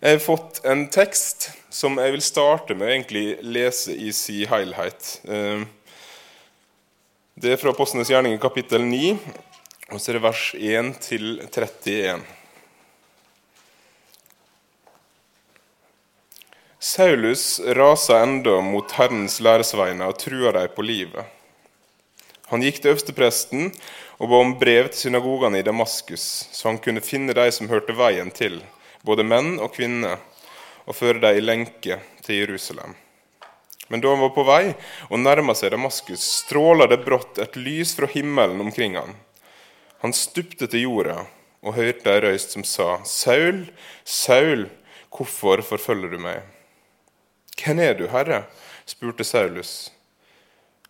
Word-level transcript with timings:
Jeg 0.00 0.16
har 0.16 0.22
fått 0.24 0.62
en 0.64 0.86
tekst 0.88 1.50
som 1.68 1.98
jeg 2.00 2.14
vil 2.14 2.22
starte 2.24 2.72
med 2.72 2.88
egentlig 2.88 3.24
lese 3.44 3.92
i 3.92 4.14
sin 4.16 4.48
helhet. 4.48 5.10
Eh, 5.28 5.66
det 7.36 7.52
er 7.52 7.60
fra 7.60 7.74
Postenes 7.76 8.08
gjerning 8.08 8.38
kapittel 8.40 8.80
9, 8.80 9.10
og 9.92 10.00
så 10.00 10.08
er 10.08 10.16
det 10.16 10.22
vers 10.24 10.46
1 10.56 10.88
til 11.04 11.26
31. 11.44 12.24
Saulus 16.80 17.44
rasa 17.76 18.22
enda 18.24 18.56
mot 18.64 18.96
Herrens 18.96 19.36
læresveiner 19.44 20.08
og 20.08 20.16
trua 20.24 20.56
dem 20.56 20.76
på 20.80 20.88
livet. 20.88 21.28
Han 22.48 22.64
gikk 22.64 22.80
til 22.80 22.94
øverstepresten 22.94 23.68
og 24.16 24.32
ba 24.32 24.44
om 24.48 24.56
brev 24.64 24.88
til 24.88 25.10
synagogene 25.10 25.60
i 25.60 25.68
Damaskus, 25.68 26.48
så 26.56 26.72
han 26.72 26.80
kunne 26.80 27.04
finne 27.04 27.36
de 27.36 27.50
som 27.52 27.68
hørte 27.68 27.92
veien 28.00 28.32
til 28.32 28.62
både 29.06 29.24
menn 29.26 29.56
og 29.58 29.72
kvinner, 29.76 30.18
og 30.86 30.96
føre 30.96 31.22
dem 31.22 31.38
i 31.38 31.44
lenke 31.44 32.00
til 32.24 32.42
Jerusalem. 32.42 32.96
Men 33.90 34.02
da 34.02 34.12
han 34.12 34.22
var 34.22 34.32
på 34.34 34.44
vei 34.46 34.72
og 35.08 35.18
nærma 35.18 35.54
seg 35.58 35.72
Damaskus, 35.74 36.22
stråla 36.44 36.86
det 36.90 37.00
brått 37.02 37.40
et 37.42 37.56
lys 37.58 37.96
fra 37.98 38.06
himmelen 38.10 38.62
omkring 38.62 38.94
han. 38.98 39.16
Han 40.04 40.14
stupte 40.16 40.68
til 40.70 40.86
jorda 40.86 41.24
og 41.60 41.74
hørte 41.76 42.12
ei 42.14 42.22
røyst 42.24 42.54
som 42.54 42.64
sa, 42.64 43.00
Saul, 43.04 43.66
Saul, 44.04 44.68
hvorfor 45.10 45.62
forfølger 45.66 46.14
du 46.14 46.20
meg? 46.22 46.44
Hvem 47.60 47.82
er 47.84 47.98
du, 47.98 48.06
Herre? 48.08 48.44
spurte 48.88 49.26
Saulus. 49.26 49.90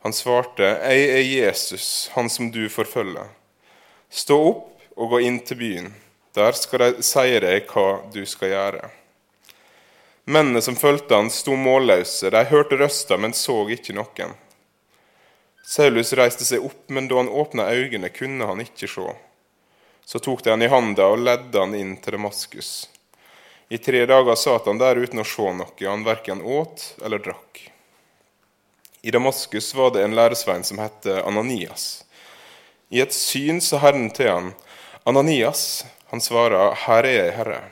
Han 0.04 0.12
svarte, 0.16 0.62
Jeg 0.62 1.08
er 1.10 1.24
Jesus, 1.24 2.10
han 2.14 2.30
som 2.30 2.50
du 2.52 2.68
forfølger. 2.68 3.26
Stå 4.08 4.36
opp 4.52 4.86
og 4.96 5.16
gå 5.16 5.24
inn 5.26 5.40
til 5.44 5.58
byen. 5.60 5.90
Der 6.34 6.52
skal 6.52 6.78
de 6.78 7.02
si 7.02 7.38
deg 7.42 7.66
hva 7.72 8.02
du 8.14 8.22
skal 8.28 8.52
gjøre. 8.52 8.90
Mennene 10.30 10.62
som 10.62 10.76
fulgte 10.78 11.16
han, 11.18 11.30
sto 11.30 11.56
målløse. 11.58 12.30
De 12.30 12.44
hørte 12.46 12.78
røsta, 12.78 13.16
men 13.18 13.34
så 13.34 13.64
ikke 13.74 13.96
noen. 13.96 14.36
Saulus 15.66 16.12
reiste 16.18 16.46
seg 16.46 16.62
opp, 16.66 16.84
men 16.90 17.08
da 17.10 17.18
han 17.18 17.28
åpna 17.28 17.66
øynene, 17.74 18.12
kunne 18.14 18.46
han 18.46 18.62
ikke 18.62 18.88
se. 18.90 19.08
Så 20.06 20.18
tok 20.22 20.44
de 20.44 20.54
han 20.54 20.62
i 20.62 20.70
handa 20.70 21.10
og 21.10 21.22
ledde 21.22 21.58
han 21.58 21.74
inn 21.78 21.96
til 22.02 22.16
Damaskus. 22.16 22.88
I 23.70 23.78
tre 23.78 24.02
dager 24.06 24.38
satt 24.38 24.66
han 24.66 24.80
der 24.80 24.98
uten 24.98 25.22
å 25.22 25.26
se 25.26 25.50
noe, 25.54 25.74
han 25.82 26.06
verken 26.06 26.42
åt 26.42 26.96
eller 27.06 27.22
drakk. 27.22 27.60
I 29.02 29.14
Damaskus 29.14 29.70
var 29.74 29.94
det 29.94 30.02
en 30.04 30.16
læresvein 30.18 30.66
som 30.66 30.82
het 30.82 31.06
Ananias. 31.06 32.04
I 32.90 33.02
et 33.02 33.14
syn 33.14 33.62
sa 33.62 33.78
Herren 33.78 34.10
til 34.10 34.30
han, 34.30 34.50
Ananias, 35.06 35.84
han 36.10 36.20
svarer, 36.20 36.74
'Her 36.74 37.04
er 37.04 37.24
jeg, 37.24 37.34
Herre'. 37.34 37.70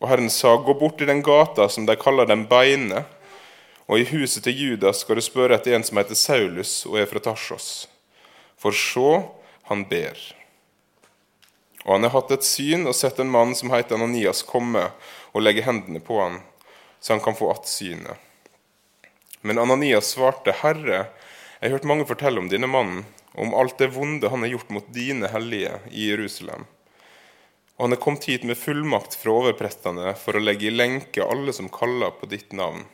Og 0.00 0.08
Herren 0.08 0.30
sa, 0.30 0.56
'Gå 0.56 0.78
bort 0.78 1.00
i 1.00 1.04
den 1.04 1.22
gata 1.22 1.68
som 1.68 1.86
de 1.86 1.96
kaller 1.96 2.24
Den 2.26 2.46
beine', 2.48 3.04
og 3.86 3.98
i 3.98 4.04
huset 4.04 4.44
til 4.44 4.56
Judas 4.56 5.00
skal 5.00 5.16
du 5.16 5.20
spørre 5.20 5.54
etter 5.54 5.74
en 5.74 5.84
som 5.84 5.96
heter 5.96 6.14
Saulus 6.14 6.86
og 6.86 6.98
er 6.98 7.06
fra 7.06 7.18
Tarsos. 7.18 7.88
For 8.58 8.72
se, 8.72 9.22
han 9.68 9.84
ber. 9.84 10.16
Og 11.84 11.92
han 11.92 12.02
har 12.02 12.10
hatt 12.10 12.30
et 12.30 12.44
syn 12.44 12.86
og 12.86 12.94
sett 12.94 13.20
en 13.20 13.30
mann 13.30 13.54
som 13.54 13.70
heter 13.70 13.94
Ananias, 13.94 14.42
komme 14.42 14.90
og 15.32 15.42
legge 15.42 15.62
hendene 15.62 16.00
på 16.00 16.20
han, 16.20 16.40
så 17.00 17.12
han 17.12 17.20
kan 17.20 17.34
få 17.34 17.50
att 17.50 17.68
synet. 17.68 18.16
Men 19.42 19.58
Ananias 19.58 20.06
svarte, 20.06 20.52
Herre, 20.52 21.06
jeg 21.60 21.70
har 21.70 21.76
hørt 21.76 21.84
mange 21.84 22.06
fortelle 22.06 22.40
om 22.40 22.48
denne 22.48 22.66
mannen, 22.66 23.04
og 23.34 23.46
om 23.46 23.54
alt 23.54 23.78
det 23.78 23.92
vonde 23.94 24.28
han 24.28 24.40
har 24.40 24.48
gjort 24.48 24.70
mot 24.70 24.88
dine 24.94 25.28
hellige 25.28 25.78
i 25.90 26.08
Jerusalem. 26.10 26.64
Og 27.76 27.86
han 27.86 27.96
er 27.96 28.00
kommet 28.00 28.24
hit 28.24 28.44
med 28.48 28.56
fullmakt 28.56 29.18
fra 29.20 29.34
overprestene 29.42 30.14
for 30.16 30.36
å 30.36 30.42
legge 30.42 30.70
i 30.70 30.72
lenke 30.72 31.24
alle 31.24 31.52
som 31.52 31.68
kaller 31.72 32.14
på 32.16 32.28
ditt 32.30 32.56
navn. 32.56 32.86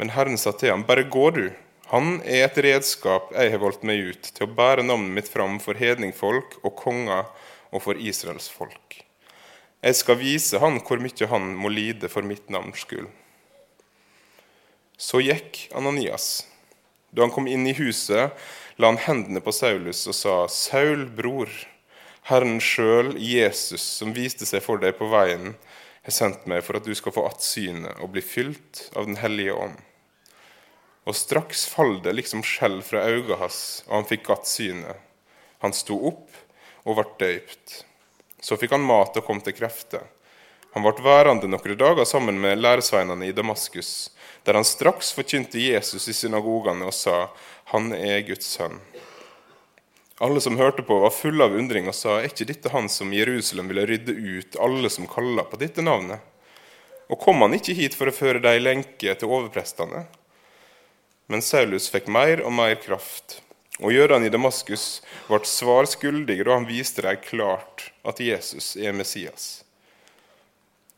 Men 0.00 0.14
Herren 0.16 0.40
sa 0.40 0.54
til 0.56 0.72
ham, 0.72 0.86
bare 0.88 1.04
gå 1.04 1.28
du. 1.36 1.44
Han 1.92 2.22
er 2.24 2.46
et 2.46 2.60
redskap 2.64 3.34
jeg 3.36 3.52
har 3.52 3.60
valgt 3.60 3.84
meg 3.84 4.00
ut 4.08 4.30
til 4.32 4.46
å 4.46 4.54
bære 4.56 4.86
navnet 4.86 5.12
mitt 5.18 5.28
fram 5.28 5.58
for 5.60 5.76
hedningfolk 5.76 6.62
og 6.62 6.72
konger 6.80 7.28
og 7.72 7.84
for 7.84 8.00
Israels 8.00 8.48
folk. 8.48 9.02
Jeg 9.82 9.98
skal 9.98 10.16
vise 10.20 10.60
han 10.62 10.78
hvor 10.86 11.02
mye 11.02 11.28
han 11.28 11.52
må 11.58 11.68
lide 11.72 12.08
for 12.08 12.24
mitt 12.24 12.48
navns 12.54 12.86
skyld. 12.86 13.10
Så 14.96 15.20
gikk 15.20 15.66
Ananias. 15.76 16.46
Da 17.12 17.26
han 17.26 17.34
kom 17.34 17.48
inn 17.50 17.66
i 17.68 17.76
huset, 17.76 18.32
la 18.80 18.88
han 18.88 19.00
hendene 19.02 19.42
på 19.44 19.52
Saulus 19.52 20.06
og 20.08 20.16
sa, 20.16 20.36
Saul, 20.48 21.04
bror, 21.12 21.50
Herren 22.30 22.60
sjøl, 22.62 23.16
Jesus, 23.18 23.82
som 23.82 24.12
viste 24.14 24.46
seg 24.46 24.62
for 24.62 24.78
deg 24.78 24.94
på 24.98 25.08
veien, 25.10 25.56
har 26.02 26.14
sendt 26.14 26.44
meg 26.50 26.62
for 26.62 26.78
at 26.78 26.86
du 26.86 26.94
skal 26.94 27.14
få 27.14 27.26
att 27.26 27.42
synet 27.42 27.98
og 27.98 28.12
bli 28.14 28.22
fylt 28.22 28.90
av 28.94 29.06
Den 29.06 29.16
hellige 29.16 29.52
ånd. 29.54 29.78
Og 31.04 31.16
straks 31.18 31.66
fall 31.66 31.98
det 32.02 32.14
liksom 32.14 32.44
skjell 32.46 32.78
fra 32.82 33.02
øynene 33.10 33.40
hans, 33.40 33.82
og 33.88 33.94
han 33.94 34.06
fikk 34.06 34.30
att 34.30 34.46
synet. 34.46 34.96
Han 35.58 35.74
sto 35.74 35.98
opp 36.06 36.30
og 36.84 36.98
ble 36.98 37.06
døypt. 37.18 37.84
Så 38.42 38.58
fikk 38.58 38.74
han 38.74 38.86
mat 38.86 39.16
og 39.18 39.26
kom 39.26 39.40
til 39.42 39.54
krefter. 39.54 40.06
Han 40.74 40.86
ble 40.86 41.04
værende 41.04 41.50
noen 41.50 41.78
dager 41.78 42.06
sammen 42.08 42.38
med 42.40 42.62
læresveinene 42.62 43.26
i 43.26 43.34
Damaskus, 43.34 44.10
der 44.46 44.54
han 44.58 44.66
straks 44.66 45.12
forkynte 45.12 45.60
Jesus 45.60 46.08
i 46.08 46.14
synagogene 46.16 46.86
og 46.86 46.94
sa, 46.94 47.28
'Han 47.64 47.92
er 47.92 48.20
Guds 48.22 48.58
sønn'. 48.58 48.80
Alle 50.22 50.40
som 50.40 50.54
hørte 50.56 50.84
på, 50.86 50.98
var 51.02 51.10
fulle 51.10 51.44
av 51.44 51.56
undring 51.58 51.88
og 51.90 51.96
sa, 51.98 52.20
er 52.20 52.28
ikke 52.28 52.46
dette 52.46 52.70
han 52.70 52.86
som 52.86 53.10
Jerusalem 53.10 53.72
ville 53.72 53.86
rydde 53.90 54.12
ut 54.14 54.58
alle 54.62 54.90
som 54.92 55.08
kaller 55.10 55.48
på 55.50 55.58
dette 55.58 55.82
navnet? 55.82 56.22
Og 57.10 57.18
kom 57.18 57.42
han 57.42 57.56
ikke 57.56 57.74
hit 57.74 57.96
for 57.98 58.06
å 58.06 58.14
føre 58.14 58.38
dem 58.44 58.60
i 58.60 58.62
lenke 58.62 59.16
til 59.18 59.32
overprestene? 59.34 60.04
Men 61.26 61.42
Saulus 61.42 61.90
fikk 61.90 62.06
mer 62.06 62.44
og 62.46 62.54
mer 62.54 62.76
kraft, 62.78 63.40
og 63.82 63.90
jødene 63.90 64.30
i 64.30 64.30
Damaskus 64.30 65.02
ble 65.26 65.42
svar 65.48 65.90
skyldige 65.90 66.46
da 66.46 66.54
han 66.54 66.70
viste 66.70 67.02
dem 67.02 67.18
klart 67.26 67.88
at 68.06 68.22
Jesus 68.22 68.76
er 68.78 68.94
Messias. 68.94 69.64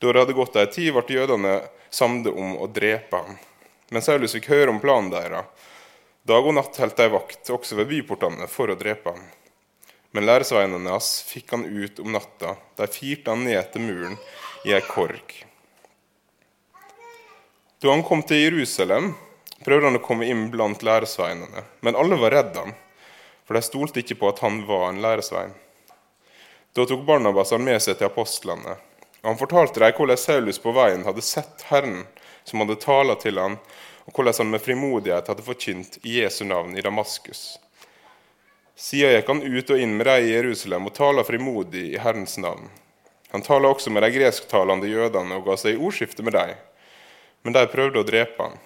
Da 0.04 0.12
det 0.12 0.20
hadde 0.20 0.36
gått 0.36 0.60
ei 0.60 0.68
tid, 0.68 0.92
ble 0.92 1.16
jødene 1.16 1.62
samde 1.88 2.28
om 2.28 2.58
å 2.60 2.68
drepe 2.68 3.24
ham. 3.24 3.41
Men 3.88 4.04
Saulus 4.04 4.36
fikk 4.36 4.52
høre 4.52 4.68
om 4.74 4.84
planen 4.84 5.14
deres 5.16 5.48
Dag 6.24 6.46
og 6.48 6.54
natt 6.56 6.78
holdt 6.80 6.96
de 6.96 7.10
vakt 7.12 7.50
også 7.52 7.76
ved 7.76 7.90
byportene 7.90 8.46
for 8.48 8.72
å 8.72 8.78
drepe 8.80 9.12
ham. 9.12 9.24
Men 10.16 10.24
læresveinene 10.24 10.94
hans 10.94 11.18
fikk 11.28 11.52
han 11.52 11.66
ut 11.68 12.00
om 12.00 12.14
natta. 12.14 12.54
De 12.78 12.86
firte 12.88 13.28
han 13.28 13.44
ned 13.44 13.60
til 13.74 13.84
muren 13.84 14.16
i 14.64 14.72
ei 14.72 14.80
korg. 14.88 15.34
Da 17.82 17.92
han 17.92 18.06
kom 18.08 18.24
til 18.24 18.40
Jerusalem, 18.40 19.12
prøvde 19.66 19.90
han 19.90 20.00
å 20.00 20.04
komme 20.06 20.24
inn 20.32 20.46
blant 20.54 20.86
læresveinene. 20.86 21.66
Men 21.84 22.00
alle 22.00 22.16
var 22.16 22.32
redde 22.38 22.62
ham, 22.62 22.72
for 23.44 23.58
de 23.58 23.66
stolte 23.66 24.00
ikke 24.00 24.16
på 24.22 24.32
at 24.32 24.41
han 24.46 24.62
var 24.64 24.88
en 24.88 25.04
læresvein. 25.04 25.52
Da 26.72 26.88
tok 26.88 27.04
Barnabas 27.04 27.52
han 27.52 27.68
med 27.68 27.84
seg 27.84 27.98
til 27.98 28.08
apostlene. 28.08 28.78
Han 29.28 29.36
fortalte 29.36 29.82
dem 29.82 29.92
hvordan 29.98 30.20
Saulus 30.20 30.56
på 30.62 30.72
veien 30.72 31.04
hadde 31.04 31.20
sett 31.24 31.68
Herren, 31.68 32.06
som 32.48 32.64
hadde 32.64 32.80
talt 32.80 33.20
til 33.20 33.36
ham, 33.41 33.60
og 34.04 34.12
hvordan 34.12 34.34
han 34.38 34.50
med 34.53 34.62
frimodighet 34.62 35.28
hadde 35.31 35.44
forkynt 35.47 35.98
i 36.03 36.19
Jesu 36.20 36.44
navn 36.44 36.76
i 36.76 36.84
Damaskus. 36.84 37.59
Siden 38.76 39.15
gikk 39.15 39.31
han 39.31 39.42
ut 39.42 39.70
og 39.70 39.81
inn 39.81 39.97
med 39.97 40.06
dem 40.10 40.26
i 40.26 40.32
Jerusalem 40.34 40.88
og 40.91 40.97
talte 40.97 41.25
frimodig 41.28 41.87
i 41.94 42.00
Herrens 42.03 42.37
navn. 42.42 42.69
Han 43.31 43.42
talte 43.42 43.70
også 43.70 43.91
med 43.91 44.04
de 44.04 44.12
gresktalende 44.15 44.91
jødene 44.91 45.38
og 45.38 45.48
ga 45.48 45.56
seg 45.59 45.76
i 45.76 45.81
ordskifte 45.81 46.26
med 46.26 46.37
dem, 46.37 46.54
men 47.42 47.56
de 47.56 47.65
prøvde 47.70 48.03
å 48.03 48.06
drepe 48.06 48.48
han. 48.48 48.59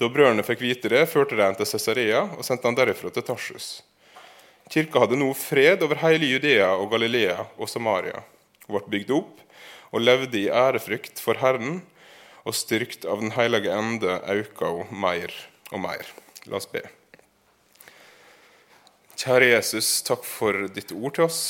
Da 0.00 0.08
brødrene 0.10 0.42
fikk 0.42 0.64
vite 0.64 0.90
det, 0.90 1.04
førte 1.06 1.36
de 1.38 1.44
ham 1.44 1.54
til 1.56 1.68
Cesarea 1.68 2.24
og 2.34 2.42
sendte 2.46 2.66
han 2.66 2.76
derifra 2.78 3.12
til 3.12 3.24
Tarsus. 3.26 3.82
Kirka 4.72 5.04
hadde 5.04 5.18
nå 5.20 5.28
fred 5.36 5.82
over 5.84 6.00
hele 6.00 6.26
Judea 6.30 6.72
og 6.74 6.90
Galilea 6.94 7.44
og 7.58 7.68
Samaria, 7.70 8.24
og 8.66 8.78
ble 8.78 8.96
bygd 8.96 9.14
opp 9.14 9.40
og 9.92 10.00
levde 10.00 10.38
i 10.40 10.48
ærefrykt 10.48 11.20
for 11.20 11.38
Herren 11.38 11.82
og 12.42 12.56
styrkt 12.56 13.06
av 13.06 13.22
Den 13.22 13.34
hellige 13.36 13.74
ende 13.74 14.18
auka 14.26 14.70
ho 14.72 14.86
meir 14.90 15.32
og 15.70 15.82
meir. 15.84 16.08
La 16.46 16.58
oss 16.58 16.66
be. 16.70 16.82
Kjære 19.22 19.52
Jesus, 19.52 20.00
takk 20.02 20.24
for 20.26 20.66
ditt 20.74 20.90
ord 20.96 21.14
til 21.14 21.28
oss. 21.28 21.42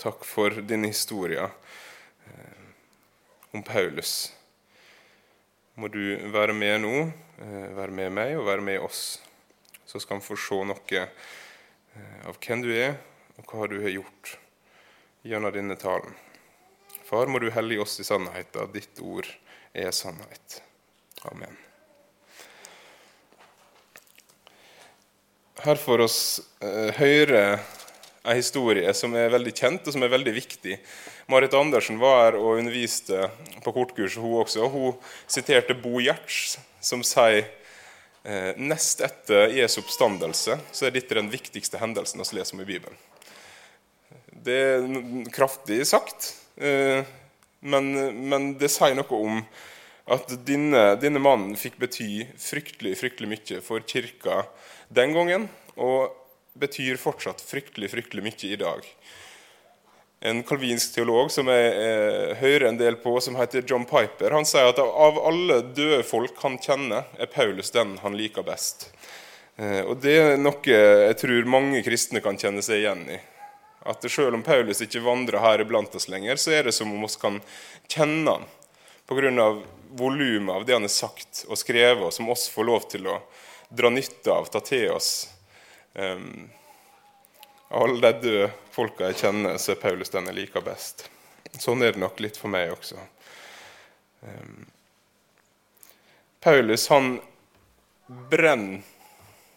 Takk 0.00 0.24
for 0.26 0.62
din 0.66 0.88
historie 0.88 1.44
eh, 1.44 2.62
om 3.54 3.62
Paulus. 3.62 4.32
Må 5.78 5.90
du 5.92 6.16
være 6.32 6.56
med 6.56 6.80
nå, 6.82 6.94
eh, 7.44 7.68
være 7.76 7.94
med 7.94 8.16
meg 8.16 8.34
og 8.40 8.48
være 8.48 8.64
med 8.64 8.80
oss. 8.82 9.20
Så 9.86 10.00
skal 10.02 10.18
vi 10.18 10.26
få 10.26 10.38
se 10.40 10.58
noe 10.72 11.04
eh, 11.04 12.18
av 12.26 12.40
hvem 12.40 12.64
du 12.64 12.72
er, 12.74 12.96
og 13.38 13.46
hva 13.52 13.70
du 13.70 13.78
har 13.84 13.94
gjort 13.94 14.34
gjennom 15.22 15.54
denne 15.54 15.78
talen. 15.78 16.16
Far, 17.10 17.26
må 17.26 17.40
du 17.42 17.48
hellige 17.50 17.82
oss 17.82 17.96
i 17.98 18.04
sannheten. 18.06 18.70
Ditt 18.70 19.00
ord 19.02 19.26
er 19.74 19.90
sannhet. 19.90 20.60
Amen. 21.26 21.56
Her 25.64 25.80
får 25.82 26.04
oss 26.04 26.20
eh, 26.62 26.94
høre 27.00 27.42
en 28.22 28.38
historie 28.38 28.94
som 28.94 29.16
er 29.18 29.32
veldig 29.34 29.52
kjent 29.58 29.90
og 29.90 29.96
som 29.96 30.06
er 30.06 30.12
veldig 30.12 30.36
viktig. 30.38 30.78
Marit 31.34 31.56
Andersen 31.58 31.98
var 31.98 32.28
her 32.28 32.38
og 32.38 32.60
underviste 32.60 33.26
på 33.64 33.74
kortkurset, 33.74 34.22
hun 34.22 34.44
også. 34.44 34.70
Hun 34.70 34.94
siterte 35.26 35.74
Bo 35.74 35.98
Gjerts, 35.98 36.60
som 36.78 37.02
sier 37.02 37.42
eh, 38.22 38.54
nest 38.54 39.02
etter 39.02 39.50
Jesu 39.58 39.80
oppstandelse 39.82 40.60
så 40.62 40.86
er 40.86 40.94
dette 40.94 41.18
den 41.18 41.32
viktigste 41.34 41.82
hendelsen 41.82 42.22
vi 42.22 42.38
leser 42.38 42.54
om 42.54 42.62
i 42.62 42.70
Bibelen. 42.70 43.02
Det 44.30 44.60
er 44.62 44.86
kraftig 45.34 45.82
sagt, 45.90 46.36
men, 46.60 47.86
men, 48.28 48.46
det 48.60 48.68
sier 48.72 48.94
noe 48.98 49.16
om 49.16 49.42
at 50.10 50.32
denne, 50.44 50.82
denne 51.00 51.22
mannen 51.22 51.56
fikk 51.56 51.78
bety 51.80 52.26
fryktelig, 52.40 52.96
fryktelig 53.00 53.30
mye 53.30 53.60
for 53.64 53.84
kirka 53.88 54.42
den 54.92 55.14
gangen. 55.16 55.48
og 55.80 56.16
betyr 56.60 56.98
fortsatt 57.00 57.40
fryktelig, 57.40 57.90
fryktelig 57.90 58.24
mye 58.24 58.52
i 58.52 58.58
dag. 58.60 58.86
En 60.20 60.42
kalvinsk 60.44 60.94
teolog 60.94 61.30
som 61.32 61.48
jeg 61.48 61.68
eh, 61.72 62.34
hører 62.42 62.66
en 62.68 62.80
del 62.80 62.98
på, 63.00 63.14
som 63.24 63.38
heter 63.40 63.64
John 63.66 63.86
Piper, 63.88 64.34
han 64.36 64.44
sier 64.48 64.68
at 64.68 64.80
av 64.82 65.20
alle 65.24 65.62
døde 65.72 66.02
folk 66.04 66.36
han 66.44 66.58
kjenner, 66.60 67.08
er 67.16 67.30
Paulus 67.32 67.72
den 67.72 67.96
han 68.02 68.18
liker 68.18 68.44
best. 68.44 68.90
Eh, 69.56 69.80
og 69.86 70.02
Det 70.04 70.16
er 70.18 70.36
noe 70.40 70.60
jeg 70.66 71.16
tror 71.22 71.48
mange 71.48 71.80
kristne 71.86 72.20
kan 72.24 72.36
kjenne 72.40 72.64
seg 72.64 72.82
igjen 72.82 73.06
i. 73.16 73.20
At 73.88 74.04
selv 74.10 74.36
om 74.36 74.42
Paulus 74.44 74.82
ikke 74.84 75.00
vandrer 75.00 75.40
her 75.40 75.64
iblant 75.64 75.94
oss 75.96 76.08
lenger, 76.12 76.36
så 76.36 76.52
er 76.52 76.68
det 76.68 76.76
som 76.76 76.92
om 76.92 77.04
vi 77.06 77.12
kan 77.20 77.40
kjenne 77.88 78.38
han 78.38 78.48
pga. 79.08 79.62
volumet 79.90 80.54
av 80.54 80.64
det 80.64 80.72
han 80.72 80.86
har 80.86 80.92
sagt 80.92 81.44
og 81.48 81.58
skrevet, 81.58 82.04
og 82.04 82.12
som 82.12 82.28
oss 82.30 82.48
får 82.48 82.64
lov 82.64 82.88
til 82.92 83.08
å 83.10 83.18
dra 83.68 83.90
nytte 83.90 84.30
av, 84.30 84.46
ta 84.46 84.60
til 84.60 84.90
oss 84.92 85.28
Um, 85.94 86.50
alle 87.68 88.12
de 88.12 88.20
døde 88.22 88.50
folka 88.70 89.10
jeg 89.10 89.24
kjenner, 89.24 89.56
så 89.58 89.74
er 89.74 89.82
Paulus 89.82 90.12
den 90.14 90.28
jeg 90.30 90.38
liker 90.38 90.62
best. 90.62 91.08
Sånn 91.58 91.82
er 91.82 91.94
det 91.94 92.02
nok 92.02 92.20
litt 92.22 92.38
for 92.38 92.50
meg 92.50 92.70
også. 92.74 92.98
Um, 94.22 94.68
Paulus 96.40 96.86
han 96.90 97.16
brenner 98.30 98.86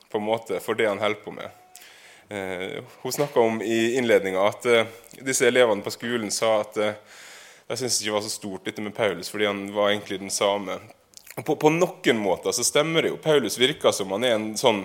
på 0.10 0.20
en 0.20 0.26
måte 0.26 0.60
for 0.62 0.78
det 0.78 0.90
han 0.90 1.02
holder 1.02 1.22
på 1.26 1.34
med. 1.34 1.63
Uh, 2.34 2.82
hun 3.04 3.14
snakka 3.14 3.40
om 3.40 3.62
i 3.62 3.94
innledninga 4.00 4.48
at 4.48 4.66
uh, 4.66 4.88
disse 5.22 5.46
elevene 5.46 5.86
på 5.86 5.94
skolen 5.94 6.32
sa 6.34 6.56
at 6.64 6.80
de 6.80 7.78
syntes 7.78 8.00
ikke 8.02 8.16
var 8.16 8.26
så 8.26 8.32
stort 8.34 8.66
dette 8.66 8.82
med 8.82 8.96
Paulus, 8.96 9.30
fordi 9.30 9.46
han 9.46 9.68
var 9.76 9.92
egentlig 9.92 10.20
den 10.24 10.34
samme. 10.34 10.80
På, 11.46 11.56
på 11.56 11.70
noen 11.70 12.20
måter 12.22 12.56
så 12.56 12.66
stemmer 12.66 13.06
det 13.06 13.14
jo. 13.14 13.22
Paulus 13.22 13.60
virker 13.62 13.94
som 13.94 14.12
han 14.16 14.26
er 14.26 14.38
en 14.38 14.52
sånn 14.58 14.84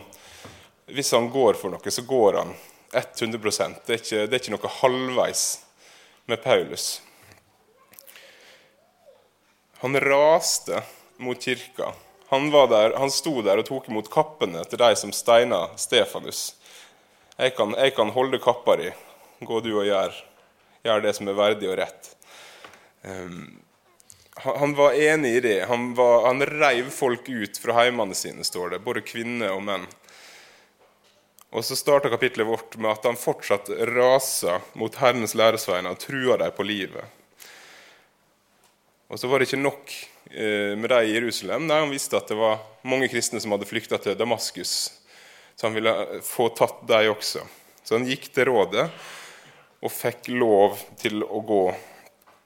hvis 0.88 1.12
han 1.12 1.28
går 1.30 1.58
for 1.60 1.72
noe, 1.72 1.90
så 1.90 2.02
går 2.02 2.38
han 2.40 2.54
100 2.92 3.38
Det 3.86 3.92
er 3.92 4.00
ikke, 4.00 4.22
det 4.24 4.32
er 4.32 4.40
ikke 4.40 4.54
noe 4.54 4.70
halvveis 4.80 5.44
med 6.28 6.40
Paulus. 6.42 7.02
Han 9.82 10.00
raste 10.00 10.82
mot 11.16 11.40
kirka. 11.44 11.92
Han, 12.28 12.50
der, 12.50 12.96
han 12.96 13.12
sto 13.12 13.42
der 13.44 13.60
og 13.60 13.68
tok 13.68 13.88
imot 13.88 14.08
kappene 14.12 14.64
til 14.68 14.80
de 14.80 14.88
som 14.96 15.12
steina 15.12 15.66
Stefanus. 15.76 16.57
Jeg 17.38 17.54
kan, 17.54 17.74
jeg 17.78 17.94
kan 17.94 18.10
holde 18.10 18.40
kappa 18.42 18.74
di. 18.80 18.88
Gå 19.46 19.60
du 19.62 19.70
og 19.76 19.86
gjør, 19.86 20.14
gjør 20.82 21.04
det 21.04 21.12
som 21.14 21.28
er 21.30 21.36
verdig 21.38 21.68
og 21.70 21.76
rett. 21.78 22.08
Um, 23.06 23.60
han, 24.42 24.74
var 24.74 24.98
enig 24.98 25.36
i 25.36 25.44
det. 25.44 25.58
Han, 25.70 25.92
var, 25.94 26.26
han 26.26 26.42
reiv 26.42 26.90
folk 26.90 27.28
ut 27.28 27.60
fra 27.62 27.78
heimene 27.78 28.14
sine, 28.18 28.42
står 28.42 28.74
det. 28.74 28.82
Både 28.82 29.06
kvinner 29.06 29.54
og 29.54 29.62
menn. 29.70 29.86
Og 31.54 31.64
så 31.64 31.78
starta 31.78 32.10
kapitlet 32.10 32.46
vårt 32.46 32.74
med 32.76 32.90
at 32.90 33.06
han 33.06 33.16
fortsatt 33.16 33.70
raser 33.94 34.58
mot 34.76 34.98
Herrens 35.00 35.38
læresveiner 35.38 35.94
og 35.94 36.02
truer 36.02 36.42
dem 36.42 36.52
på 36.58 36.66
livet. 36.66 37.06
Og 39.08 39.22
så 39.22 39.30
var 39.30 39.40
det 39.40 39.48
ikke 39.48 39.62
nok 39.62 39.94
eh, 40.28 40.74
med 40.74 40.90
dem 40.90 41.06
i 41.06 41.14
Jerusalem. 41.14 41.70
Nei, 41.70 41.80
Han 41.86 41.94
visste 41.94 42.18
at 42.18 42.28
det 42.28 42.36
var 42.36 42.60
mange 42.82 43.08
kristne 43.08 43.40
som 43.40 43.54
hadde 43.54 43.70
flykta 43.70 43.96
til 44.02 44.18
Damaskus. 44.18 44.90
Så 45.58 45.66
han 45.66 45.74
ville 45.74 46.22
få 46.22 46.48
tatt 46.54 46.84
dem 46.86 47.10
også. 47.10 47.42
Så 47.82 47.96
han 47.96 48.06
gikk 48.06 48.28
til 48.30 48.46
rådet 48.46 48.86
og 49.82 49.90
fikk 49.90 50.30
lov 50.30 50.78
til 51.02 51.24
å 51.26 51.42
gå 51.42 51.62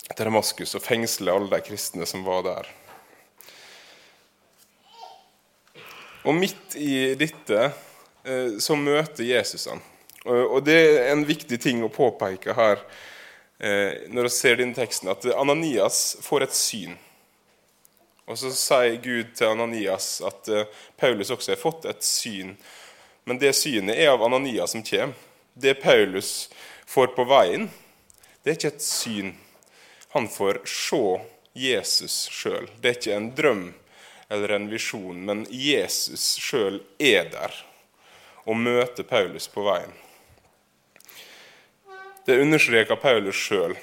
til 0.09 0.25
Damaskus 0.25 0.73
og 0.79 0.85
fengsle 0.85 1.33
alle 1.33 1.53
de 1.53 1.61
kristne 1.67 2.09
som 2.09 2.25
var 2.25 2.45
der. 2.47 2.73
Og 6.25 6.37
midt 6.39 6.77
i 6.81 7.13
dette 7.19 7.73
så 8.63 8.77
møter 8.79 9.27
Jesus 9.27 9.67
han. 9.69 9.83
Og 10.25 10.63
Det 10.65 10.79
er 10.79 11.13
en 11.13 11.25
viktig 11.27 11.59
ting 11.61 11.83
å 11.83 11.91
påpeke 11.91 12.55
her 12.55 12.79
eh, 13.59 14.07
når 14.13 14.29
vi 14.29 14.35
ser 14.35 14.61
denne 14.61 14.77
teksten, 14.77 15.11
at 15.11 15.27
Ananias 15.35 16.17
får 16.23 16.47
et 16.47 16.55
syn. 16.55 16.95
Og 18.31 18.39
Så 18.39 18.53
sier 18.55 19.01
Gud 19.03 19.35
til 19.35 19.51
Ananias 19.51 20.21
at 20.27 20.49
eh, 20.49 20.71
Paulus 20.97 21.33
også 21.35 21.57
har 21.57 21.61
fått 21.63 21.89
et 21.91 22.07
syn. 22.07 22.55
Men 23.25 23.39
det 23.39 23.53
synet 23.57 23.97
er 23.97 24.11
av 24.13 24.23
Ananias 24.25 24.75
som 24.75 24.83
kommer. 24.83 25.15
Det 25.55 25.75
Paulus 25.75 26.51
får 26.87 27.13
på 27.17 27.25
veien, 27.29 27.69
det 28.43 28.51
er 28.51 28.57
ikke 28.57 28.73
et 28.73 28.85
syn. 28.85 29.35
Han 30.15 30.29
får 30.29 30.63
se 30.69 31.03
Jesus 31.53 32.25
sjøl. 32.33 32.71
Det 32.81 32.89
er 32.89 32.97
ikke 32.99 33.17
en 33.17 33.29
drøm 33.37 33.67
eller 34.33 34.57
en 34.57 34.71
visjon, 34.71 35.19
men 35.29 35.45
Jesus 35.51 36.39
sjøl 36.41 36.81
er 36.99 37.29
der 37.33 37.59
og 38.49 38.57
møter 38.59 39.07
Paulus 39.07 39.47
på 39.53 39.65
veien. 39.67 39.93
Det 42.27 42.41
understreker 42.41 42.97
Paulus 42.97 43.37
sjøl 43.37 43.77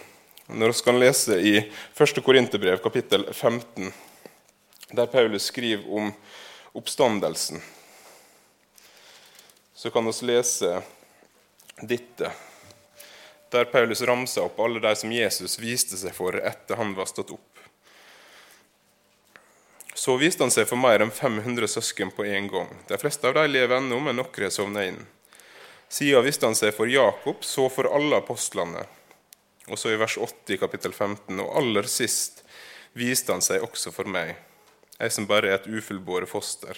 når 0.50 0.74
vi 0.74 0.84
kan 0.86 0.98
lese 1.00 1.36
i 1.38 1.56
1. 1.62 2.22
Korinterbrev, 2.26 2.80
kapittel 2.82 3.28
15, 3.34 3.92
der 4.98 5.12
Paulus 5.12 5.52
skriver 5.52 5.86
om 5.94 6.10
oppstandelsen. 6.74 7.62
Så 9.80 9.90
kan 9.90 10.06
vi 10.06 10.12
lese 10.22 10.82
dette, 11.82 12.32
der 13.50 13.66
Paulus 13.66 14.02
ramser 14.02 14.44
opp 14.44 14.58
alle 14.60 14.82
de 14.84 14.92
som 15.00 15.12
Jesus 15.16 15.56
viste 15.60 15.96
seg 15.96 16.12
for 16.18 16.36
etter 16.36 16.76
han 16.76 16.92
var 16.98 17.08
stått 17.08 17.32
opp. 17.32 17.62
Så 19.96 20.18
viste 20.20 20.44
han 20.44 20.52
seg 20.52 20.68
for 20.68 20.76
mer 20.76 21.00
enn 21.00 21.16
500 21.16 21.72
søsken 21.72 22.12
på 22.12 22.28
en 22.28 22.52
gang. 22.52 22.76
De 22.92 23.00
fleste 23.00 23.32
av 23.32 23.40
dem 23.40 23.54
lever 23.54 23.78
ennå, 23.78 24.02
men 24.04 24.20
noen 24.20 24.52
sovna 24.52 24.84
inn. 24.90 25.00
Siden 25.88 26.28
viste 26.28 26.52
han 26.52 26.60
seg 26.60 26.76
for 26.76 26.92
Jakob, 26.92 27.40
så 27.48 27.72
for 27.72 27.88
alle 27.88 28.20
apostlene. 28.20 28.84
Og 29.72 29.80
så 29.80 29.96
i 29.96 30.04
vers 30.04 30.20
80 30.20 30.58
i 30.58 30.60
kapittel 30.60 30.92
15. 30.92 31.40
Og 31.40 31.56
aller 31.64 31.88
sist 31.88 32.44
viste 33.00 33.32
han 33.32 33.48
seg 33.48 33.64
også 33.64 33.96
for 33.96 34.12
meg, 34.12 34.36
jeg 35.00 35.16
som 35.16 35.32
bare 35.32 35.54
er 35.54 35.62
et 35.62 35.72
ufullbåret 35.72 36.28
foster. 36.28 36.76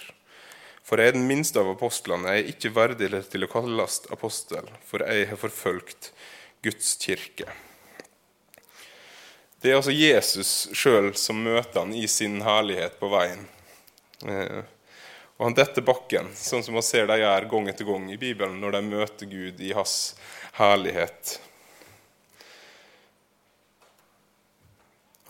For 0.82 0.98
jeg 0.98 1.12
er 1.12 1.16
den 1.16 1.28
minste 1.28 1.62
av 1.62 1.70
apostlene, 1.72 2.34
jeg 2.34 2.42
er 2.42 2.54
ikke 2.54 2.72
verdig 2.74 3.10
til 3.30 3.46
å 3.46 3.50
kalles 3.50 4.00
apostel, 4.12 4.66
for 4.88 5.04
jeg 5.06 5.28
har 5.30 5.38
forfølgt 5.38 6.10
Guds 6.62 6.96
kirke. 7.02 7.46
Det 9.62 9.70
er 9.70 9.78
altså 9.78 9.94
Jesus 9.94 10.52
sjøl 10.74 11.12
som 11.14 11.38
møter 11.38 11.84
han 11.84 11.94
i 11.94 12.08
sin 12.10 12.40
herlighet 12.42 12.98
på 12.98 13.10
veien. 13.12 13.44
Eh, 14.26 14.62
og 15.38 15.46
han 15.48 15.56
detter 15.58 15.86
bakken, 15.86 16.32
sånn 16.34 16.64
som 16.66 16.74
man 16.74 16.84
ser 16.86 17.06
de 17.10 17.20
gjør 17.20 17.46
gang 17.50 17.70
etter 17.70 17.86
gang 17.86 18.08
i 18.10 18.18
Bibelen 18.18 18.58
når 18.62 18.76
de 18.76 18.82
møter 18.88 19.30
Gud 19.30 19.62
i 19.62 19.72
hans 19.74 20.14
herlighet. 20.58 21.36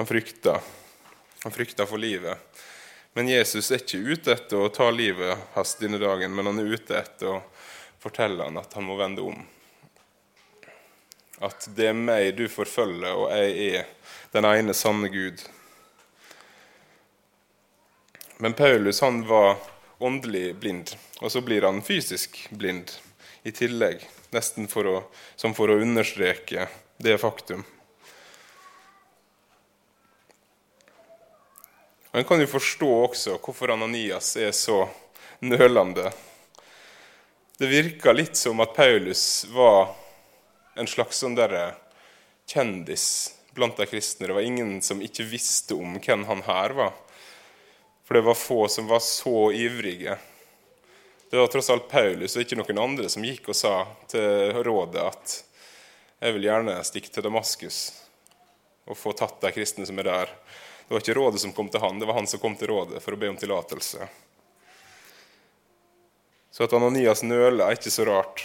Han 0.01 0.09
frykter. 0.09 0.65
Han 1.45 1.53
frykter 1.53 1.89
for 1.89 2.01
livet. 2.01 2.41
Men 3.13 3.29
Jesus 3.29 3.71
er 3.71 3.83
ikke 3.83 4.01
ute 4.01 4.33
etter 4.33 4.57
å 4.57 4.71
ta 4.73 4.87
livet 4.91 5.51
hans 5.53 5.75
denne 5.81 6.01
dagen, 6.01 6.33
men 6.33 6.49
han 6.49 6.61
er 6.63 6.71
ute 6.73 6.97
etter 6.97 7.35
å 7.35 7.41
fortelle 8.01 8.47
han 8.47 8.57
at 8.61 8.73
han 8.73 8.87
må 8.89 8.97
vende 8.97 9.25
om. 9.27 9.43
At 11.43 11.67
det 11.77 11.91
er 11.91 11.99
meg 11.99 12.31
du 12.39 12.47
forfølger, 12.49 13.13
og 13.13 13.29
jeg 13.35 13.83
er 13.83 13.91
den 14.33 14.49
ene 14.49 14.75
sanne 14.77 15.11
Gud. 15.13 15.43
Men 18.41 18.57
Paulus 18.57 19.03
han 19.05 19.21
var 19.29 19.59
åndelig 20.03 20.55
blind, 20.63 20.95
og 21.21 21.35
så 21.35 21.43
blir 21.45 21.69
han 21.69 21.83
fysisk 21.85 22.41
blind 22.51 22.95
i 23.43 23.53
tillegg. 23.55 24.01
Nesten 24.33 24.71
for 24.73 24.89
å, 24.89 24.97
som 25.37 25.53
for 25.55 25.71
å 25.71 25.79
understreke 25.83 26.67
det 27.03 27.19
faktum. 27.21 27.67
Og 32.13 32.19
En 32.19 32.25
kan 32.29 32.41
jo 32.41 32.47
forstå 32.47 32.91
også 33.07 33.39
hvorfor 33.41 33.73
Ananias 33.73 34.35
er 34.37 34.51
så 34.53 34.83
nølende. 35.41 36.11
Det 37.57 37.71
virka 37.71 38.13
litt 38.13 38.37
som 38.37 38.61
at 38.61 38.75
Paulus 38.77 39.47
var 39.49 39.95
en 40.77 40.89
slags 40.89 41.23
sånn 41.23 41.37
derre 41.39 41.71
kjendis 42.53 43.07
blant 43.57 43.81
de 43.81 43.87
kristne. 43.89 44.27
Det 44.29 44.37
var 44.37 44.45
ingen 44.45 44.83
som 44.85 45.01
ikke 45.01 45.25
visste 45.25 45.79
om 45.79 45.97
hvem 46.05 46.27
han 46.29 46.45
her 46.45 46.77
var. 46.77 46.93
For 48.05 48.19
det 48.19 48.27
var 48.27 48.37
få 48.37 48.67
som 48.69 48.91
var 48.91 49.01
så 49.01 49.53
ivrige 49.57 50.19
Det 51.31 51.39
var 51.39 51.47
tross 51.49 51.71
alt 51.73 51.89
Paulus 51.89 52.35
og 52.37 52.43
ikke 52.43 52.59
noen 52.59 52.81
andre 52.83 53.09
som 53.09 53.25
gikk 53.25 53.49
og 53.49 53.57
sa 53.57 53.87
til 54.13 54.53
rådet 54.67 55.01
at 55.01 55.37
jeg 56.21 56.37
vil 56.37 56.45
gjerne 56.45 56.75
stikke 56.85 57.09
til 57.15 57.25
Damaskus 57.25 57.79
og 58.85 58.99
få 59.01 59.15
tatt 59.17 59.41
de 59.41 59.53
kristne 59.55 59.87
som 59.89 59.97
er 60.03 60.11
der. 60.11 60.35
Det 60.93 60.97
var 60.97 61.01
ikke 61.07 61.15
rådet 61.15 61.41
som 61.41 61.53
kom 61.57 61.69
til 61.73 61.81
han, 61.81 61.97
det 61.99 62.05
var 62.05 62.19
han 62.19 62.27
som 62.29 62.41
kom 62.41 62.53
til 62.53 62.69
rådet 62.69 62.99
for 63.01 63.15
å 63.15 63.17
be 63.17 63.31
om 63.33 63.37
tillatelse. 63.41 64.05
Så 66.53 66.67
at 66.67 66.75
Ananias 66.77 67.23
nøler, 67.25 67.63
er 67.65 67.79
ikke 67.79 67.93
så 67.95 68.05
rart. 68.05 68.43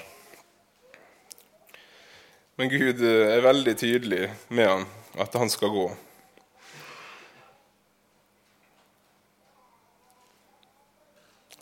Men 2.56 2.72
Gud 2.72 3.04
er 3.04 3.44
veldig 3.44 3.74
tydelig 3.84 4.30
med 4.48 4.72
han, 4.72 4.88
at 5.20 5.36
han 5.36 5.52
skal 5.52 5.76
gå. 5.76 5.84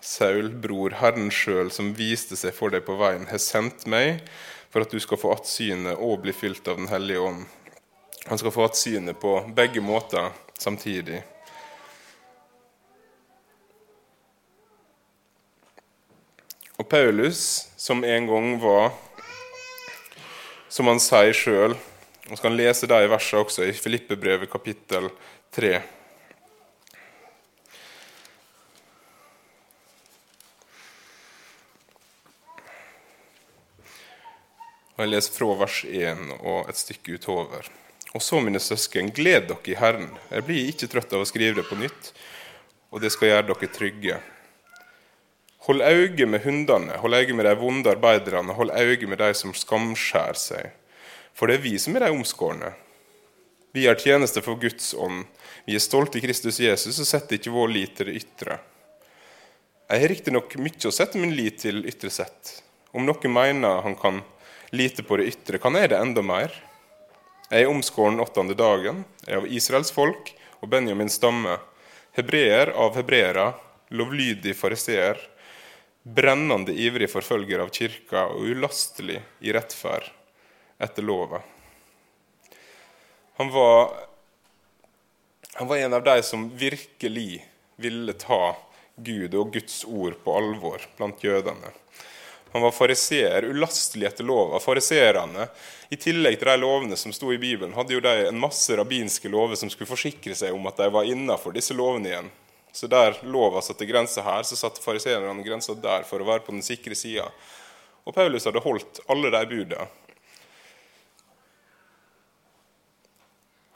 Saul, 0.06 0.54
bror, 0.54 1.00
Herren 1.02 1.34
sjøl, 1.34 1.74
som 1.74 1.96
viste 1.98 2.38
seg 2.38 2.54
for 2.54 2.78
deg 2.78 2.86
på 2.86 3.02
veien, 3.02 3.26
har 3.34 3.42
sendt 3.42 3.90
meg 3.90 4.22
for 4.70 4.86
at 4.86 4.94
du 4.94 5.02
skal 5.02 5.18
få 5.18 5.34
attsynet 5.34 5.98
og 5.98 6.22
bli 6.30 6.38
fylt 6.46 6.70
av 6.70 6.78
Den 6.78 6.94
hellige 6.94 7.26
ånd. 7.26 7.46
Han 8.30 8.38
skal 8.38 8.54
få 8.54 8.70
attsynet 8.70 9.18
på 9.18 9.40
begge 9.58 9.82
måter 9.82 10.45
samtidig. 10.60 11.24
Og 16.76 16.90
Paulus, 16.90 17.68
som 17.78 18.04
en 18.04 18.28
gang 18.28 18.56
var, 18.60 18.92
som 20.68 20.90
han 20.92 21.00
sier 21.00 21.36
sjøl, 21.36 21.76
og 22.26 22.42
kan 22.42 22.58
lese 22.58 22.90
de 22.90 22.98
versene 23.08 23.46
også 23.46 23.68
i 23.70 23.76
Filippebrevet 23.78 24.52
kapittel 24.52 25.08
3. 25.56 25.78
Og 34.96 35.04
Jeg 35.04 35.12
leser 35.12 35.34
fra 35.36 35.56
vers 35.60 35.82
1 35.88 36.30
og 36.40 36.70
et 36.72 36.80
stykke 36.80 37.18
utover. 37.20 37.68
Og 38.16 38.24
så, 38.24 38.40
mine 38.40 38.62
søsken, 38.64 39.12
gled 39.12 39.50
dere 39.50 39.74
i 39.74 39.76
Herren. 39.76 40.14
Jeg 40.32 40.46
blir 40.48 40.70
ikke 40.72 40.88
trøtt 40.88 41.12
av 41.12 41.26
å 41.26 41.28
skrive 41.28 41.60
det 41.60 41.66
på 41.68 41.76
nytt, 41.76 42.14
og 42.96 43.04
det 43.04 43.12
skal 43.12 43.34
gjøre 43.34 43.48
dere 43.50 43.70
trygge. 43.76 44.20
Hold 45.66 45.82
øye 45.84 46.28
med 46.30 46.46
hundene, 46.46 46.96
hold 47.02 47.18
øye 47.18 47.36
med 47.36 47.50
de 47.50 47.56
vonde 47.60 47.92
arbeiderne, 47.92 48.54
hold 48.56 48.72
øye 48.72 49.10
med 49.10 49.20
de 49.20 49.32
som 49.36 49.52
skamskjærer 49.52 50.40
seg. 50.40 50.70
For 51.36 51.52
det 51.52 51.58
er 51.58 51.66
vi 51.66 51.74
som 51.82 51.98
er 51.98 52.06
de 52.06 52.14
omskårne. 52.16 52.70
Vi 53.76 53.84
er 53.92 54.00
tjeneste 54.00 54.40
for 54.46 54.56
Guds 54.62 54.94
ånd. 54.94 55.26
Vi 55.68 55.76
er 55.76 55.84
stolte 55.84 56.22
i 56.22 56.24
Kristus 56.24 56.62
Jesus 56.64 57.02
og 57.02 57.10
setter 57.10 57.36
ikke 57.36 57.52
vår 57.52 57.74
lit 57.74 57.98
til 57.98 58.08
det 58.08 58.22
ytre. 58.22 58.60
Jeg 59.90 60.02
har 60.06 60.14
riktignok 60.14 60.56
mye 60.64 60.88
å 60.88 60.94
sette 60.96 61.20
min 61.20 61.36
lit 61.36 61.60
til 61.66 61.84
ytre 61.90 62.14
sett. 62.14 62.54
Om 62.96 63.04
noen 63.10 63.36
mener 63.36 63.84
han 63.84 63.98
kan 64.00 64.22
lite 64.72 65.04
på 65.04 65.20
det 65.20 65.28
ytre, 65.34 65.60
kan 65.60 65.76
jeg 65.76 65.92
det 65.92 66.00
enda 66.00 66.24
mer? 66.24 66.56
Jeg 67.56 67.64
er 67.64 67.72
omskåren 67.72 68.20
åttende 68.20 68.52
dagen, 68.60 69.06
jeg 69.24 69.32
er 69.32 69.40
av 69.40 69.46
Israels 69.48 69.88
folk 69.96 70.34
og 70.60 70.68
Benjamins 70.74 71.16
stamme, 71.16 71.54
hebreer 72.18 72.74
av 72.76 72.98
hebreere, 73.00 73.46
lovlydig 73.96 74.52
fariseer, 74.60 75.22
brennende 76.04 76.76
ivrig 76.76 77.08
forfølger 77.14 77.64
av 77.64 77.72
kirka 77.72 78.26
og 78.34 78.50
ulastelig 78.52 79.22
i 79.40 79.56
rettferd 79.56 80.10
etter 80.84 81.08
lova. 81.08 81.40
Han 83.40 83.54
var, 83.56 84.04
han 85.56 85.72
var 85.72 85.86
en 85.86 85.96
av 85.96 86.04
de 86.12 86.18
som 86.28 86.50
virkelig 86.60 87.40
ville 87.80 88.20
ta 88.20 88.58
Gud 89.00 89.32
og 89.32 89.56
Guds 89.56 89.86
ord 89.88 90.20
på 90.28 90.36
alvor 90.42 90.84
blant 91.00 91.24
jødene. 91.24 91.72
Han 92.54 92.64
var 92.64 92.72
fariseer, 92.72 93.44
ulastelig 93.44 94.08
etter 94.08 94.24
lova. 94.24 94.60
Fariseerne, 94.64 95.48
i 95.90 95.98
tillegg 96.00 96.38
til 96.40 96.50
de 96.50 96.56
lovene 96.62 96.98
som 97.00 97.14
sto 97.14 97.34
i 97.34 97.40
Bibelen, 97.42 97.76
hadde 97.76 97.98
jo 97.98 98.04
de 98.04 98.30
en 98.30 98.40
masse 98.40 98.76
rabbinske 98.78 99.30
lover 99.32 99.60
som 99.60 99.72
skulle 99.72 99.90
forsikre 99.90 100.38
seg 100.38 100.56
om 100.56 100.70
at 100.70 100.80
de 100.80 100.88
var 100.94 101.10
innafor 101.10 101.56
disse 101.56 101.76
lovene 101.76 102.14
igjen. 102.14 102.32
Så 102.76 102.88
der 102.92 103.20
lova 103.24 103.62
satte 103.64 103.88
grensa 103.88 104.24
her, 104.24 104.44
så 104.44 104.56
satte 104.60 104.84
fariseerne 104.84 105.44
grensa 105.44 105.76
der 105.80 106.08
for 106.08 106.20
å 106.20 106.28
være 106.28 106.44
på 106.48 106.56
den 106.56 106.64
sikre 106.66 106.96
sida. 106.96 107.30
Og 108.06 108.16
Paulus 108.16 108.46
hadde 108.48 108.64
holdt 108.64 109.00
alle 109.12 109.32
de 109.32 109.46
budene. 109.52 109.88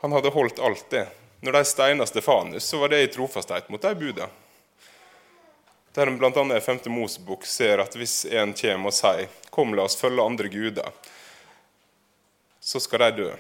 Han 0.02 0.16
hadde 0.16 0.32
holdt 0.32 0.60
alt 0.64 0.86
det. 0.92 1.08
Når 1.44 1.56
de 1.56 1.66
steina 1.68 2.06
Stefanus, 2.08 2.64
så 2.64 2.80
var 2.80 2.92
det 2.92 3.02
i 3.04 3.12
trofasthet 3.12 3.68
mot 3.72 3.82
de 3.82 3.96
budene. 3.96 4.28
Der 5.94 6.08
en 6.08 6.18
bl.a. 6.18 6.58
i 6.58 6.62
5. 6.62 6.80
Mosebok 6.86 7.46
ser 7.46 7.82
at 7.82 7.96
hvis 7.98 8.26
en 8.26 8.54
kommer 8.54 8.92
og 8.92 8.94
sier 8.94 9.28
'Kom, 9.50 9.74
la 9.74 9.84
oss 9.84 9.98
følge 9.98 10.26
andre 10.26 10.48
guder', 10.48 10.92
så 12.60 12.80
skal 12.80 13.00
de 13.00 13.12
dø. 13.24 13.32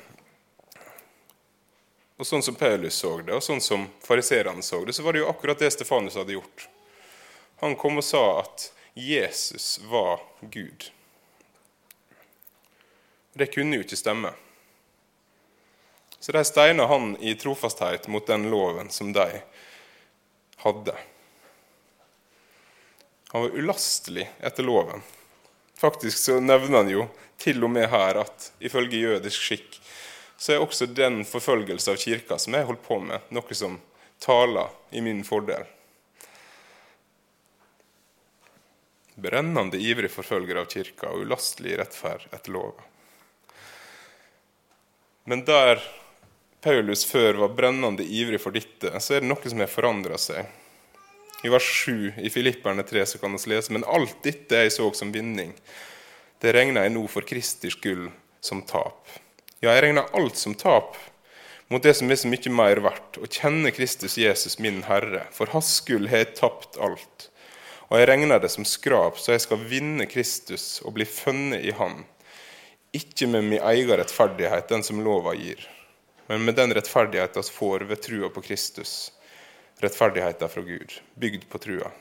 Og 2.17 2.25
Sånn 2.25 2.43
som 2.43 2.55
Paulus 2.55 2.95
så 2.95 3.21
det, 3.21 3.33
og 3.33 3.43
sånn 3.43 3.61
som 3.61 3.87
fariserene 4.03 4.63
så 4.63 4.85
det, 4.85 4.93
så 4.93 5.03
var 5.03 5.13
det 5.13 5.19
jo 5.19 5.29
akkurat 5.29 5.59
det 5.59 5.71
Stefanus 5.71 6.15
hadde 6.19 6.33
gjort. 6.33 6.67
Han 7.61 7.75
kom 7.75 7.97
og 7.97 8.03
sa 8.03 8.39
at 8.41 8.71
Jesus 8.93 9.79
var 9.87 10.19
Gud. 10.41 10.91
Det 13.33 13.47
kunne 13.53 13.75
jo 13.75 13.85
ikke 13.85 13.99
stemme. 13.99 14.33
Så 16.19 16.35
de 16.35 16.43
steina 16.43 16.89
han 16.91 17.13
i 17.23 17.35
trofasthet 17.39 18.07
mot 18.07 18.27
den 18.27 18.49
loven 18.51 18.89
som 18.89 19.13
de 19.15 19.41
hadde. 20.65 20.95
Han 23.31 23.45
var 23.45 23.57
ulastelig 23.57 24.29
etter 24.39 24.65
loven. 24.65 25.01
Faktisk 25.79 26.17
så 26.17 26.39
nevner 26.39 26.81
han 26.81 26.89
jo 26.91 27.07
til 27.39 27.63
og 27.63 27.71
med 27.71 27.87
her 27.91 28.19
at 28.23 28.51
ifølge 28.59 29.05
jødisk 29.05 29.45
skikk 29.49 29.79
så 30.39 30.53
er 30.53 30.63
også 30.63 30.85
den 30.95 31.25
forfølgelse 31.27 31.91
av 31.91 31.99
kirka 31.99 32.37
som 32.39 32.55
jeg 32.55 32.67
holdt 32.69 32.85
på 32.85 32.95
med, 33.03 33.25
noe 33.35 33.55
som 33.55 33.75
taler 34.23 34.71
i 34.95 35.01
min 35.03 35.19
fordel. 35.27 35.65
Brennende 39.19 39.77
ivrig 39.83 40.07
forfølger 40.13 40.61
av 40.61 40.69
kirka 40.71 41.11
og 41.11 41.25
ulastelig 41.25 41.75
rettferd 41.81 42.29
etter 42.31 42.55
lova. 42.55 42.87
Men 45.27 45.43
der 45.43 45.83
Paulus 46.63 47.03
før 47.05 47.41
var 47.43 47.51
brennende 47.59 48.07
ivrig 48.07 48.39
for 48.39 48.55
dette, 48.55 48.95
så 49.03 49.17
er 49.17 49.25
det 49.25 49.27
noe 49.27 49.43
som 49.43 49.59
har 49.59 49.71
forandra 49.71 50.15
seg. 50.19 50.47
I 51.43 51.49
vers 51.49 51.63
7 51.63 52.13
i 52.17 52.29
Filipperne 52.29 52.83
3 52.83 53.05
så 53.05 53.17
kan 53.17 53.31
vi 53.31 53.53
lese 53.53 53.71
men 53.71 53.85
alt 53.87 54.17
dette 54.25 54.59
jeg 54.59 54.73
så 54.75 54.89
som 54.93 55.13
vinning, 55.15 55.53
det 56.43 56.51
regner 56.55 56.83
jeg 56.83 56.91
nå 56.95 57.05
for 57.07 57.23
Kristi 57.27 57.71
gull 57.79 58.09
som 58.43 58.61
tap. 58.67 59.07
Ja, 59.63 59.71
jeg 59.71 59.85
regner 59.87 60.11
alt 60.15 60.35
som 60.39 60.55
tap 60.55 60.97
mot 61.71 61.83
det 61.83 61.93
som 61.95 62.11
er 62.11 62.19
så 62.19 62.27
mye 62.27 62.51
mer 62.51 62.81
verdt, 62.83 63.19
å 63.21 63.27
kjenne 63.27 63.71
Kristus 63.71 64.17
Jesus 64.19 64.57
min 64.59 64.81
Herre. 64.87 65.27
For 65.35 65.51
hans 65.53 65.69
skyld 65.79 66.09
har 66.11 66.23
jeg 66.23 66.35
tapt 66.39 66.79
alt. 66.81 67.27
Og 67.87 67.99
jeg 67.99 68.07
regner 68.09 68.41
det 68.41 68.49
som 68.51 68.65
skrap, 68.67 69.19
så 69.19 69.35
jeg 69.35 69.43
skal 69.45 69.61
vinne 69.69 70.07
Kristus 70.09 70.81
og 70.83 70.95
bli 70.97 71.05
funnet 71.07 71.63
i 71.63 71.75
Han. 71.77 72.01
Ikke 72.95 73.29
med 73.29 73.45
min 73.45 73.61
egen 73.61 73.95
rettferdighet, 74.01 74.67
den 74.71 74.83
som 74.83 75.03
lova 75.05 75.35
gir, 75.37 75.61
men 76.27 76.43
med 76.45 76.57
den 76.57 76.73
rettferdigheten 76.73 77.45
vi 77.45 77.53
får 77.53 77.85
ved 77.89 78.03
trua 78.05 78.31
på 78.33 78.43
Kristus 78.45 79.11
rettferdigheten 79.79 80.49
fra 80.49 80.61
Gud, 80.61 80.93
bygd 81.15 81.49
på 81.49 81.57
trua. 81.57 81.91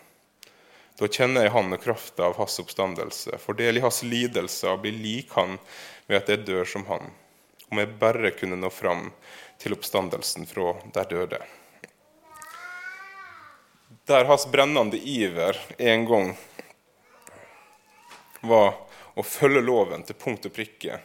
Da 0.98 1.06
kjenner 1.06 1.46
jeg 1.46 1.54
Han 1.54 1.72
og 1.72 1.82
krafta 1.82 2.26
av 2.26 2.34
hans 2.40 2.58
oppstandelse, 2.58 3.38
får 3.38 3.58
del 3.60 3.78
i 3.78 3.84
hans 3.84 4.02
lidelser 4.02 4.72
og 4.72 4.82
blir 4.82 4.98
lik 4.98 5.30
Han 5.38 5.54
ved 6.08 6.18
at 6.18 6.32
jeg 6.32 6.46
dør 6.48 6.66
som 6.66 6.86
Han, 6.90 7.12
om 7.70 7.78
jeg 7.78 7.94
bare 8.00 8.34
kunne 8.34 8.58
nå 8.58 8.70
fram 8.74 9.12
til 9.62 9.76
oppstandelsen 9.78 10.48
fra 10.50 10.74
der 10.94 11.06
døde. 11.12 11.40
Der 14.10 14.26
hans 14.26 14.48
brennende 14.50 14.98
iver 14.98 15.58
en 15.78 16.06
gang 16.08 16.34
var 18.40 18.74
å 19.14 19.22
følge 19.22 19.62
loven 19.62 20.02
til 20.06 20.18
punkt 20.18 20.50
og 20.50 20.54
prikke 20.54 20.98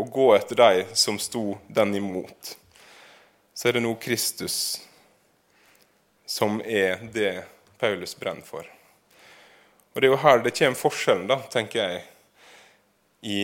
og 0.00 0.10
gå 0.10 0.30
etter 0.34 0.58
de 0.58 0.84
som 0.96 1.18
sto 1.22 1.58
den 1.68 1.94
imot, 1.98 2.56
så 3.54 3.68
er 3.68 3.76
det 3.76 3.82
nå 3.84 3.94
Kristus 4.00 4.56
som 6.30 6.60
er 6.64 7.00
det 7.12 7.42
Paulus 7.80 8.14
brenner 8.18 8.46
for. 8.46 8.66
Og 9.92 10.00
Det 10.00 10.06
er 10.06 10.12
jo 10.12 10.22
her 10.22 10.42
det 10.44 10.54
kommer 10.54 10.78
forskjellen, 10.78 11.26
da, 11.26 11.40
tenker 11.50 11.80
jeg, 11.82 12.02
i, 13.26 13.40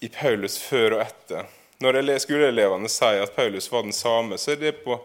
i 0.00 0.08
Paulus 0.08 0.56
før 0.58 0.96
og 0.96 1.02
etter. 1.04 1.50
Når 1.84 2.00
skoleelevene 2.24 2.88
sier 2.88 3.26
at 3.26 3.36
Paulus 3.36 3.68
var 3.68 3.84
den 3.84 3.92
samme, 3.92 4.38
så 4.40 4.54
er 4.54 4.62
det 4.62 4.78
på, 4.86 4.96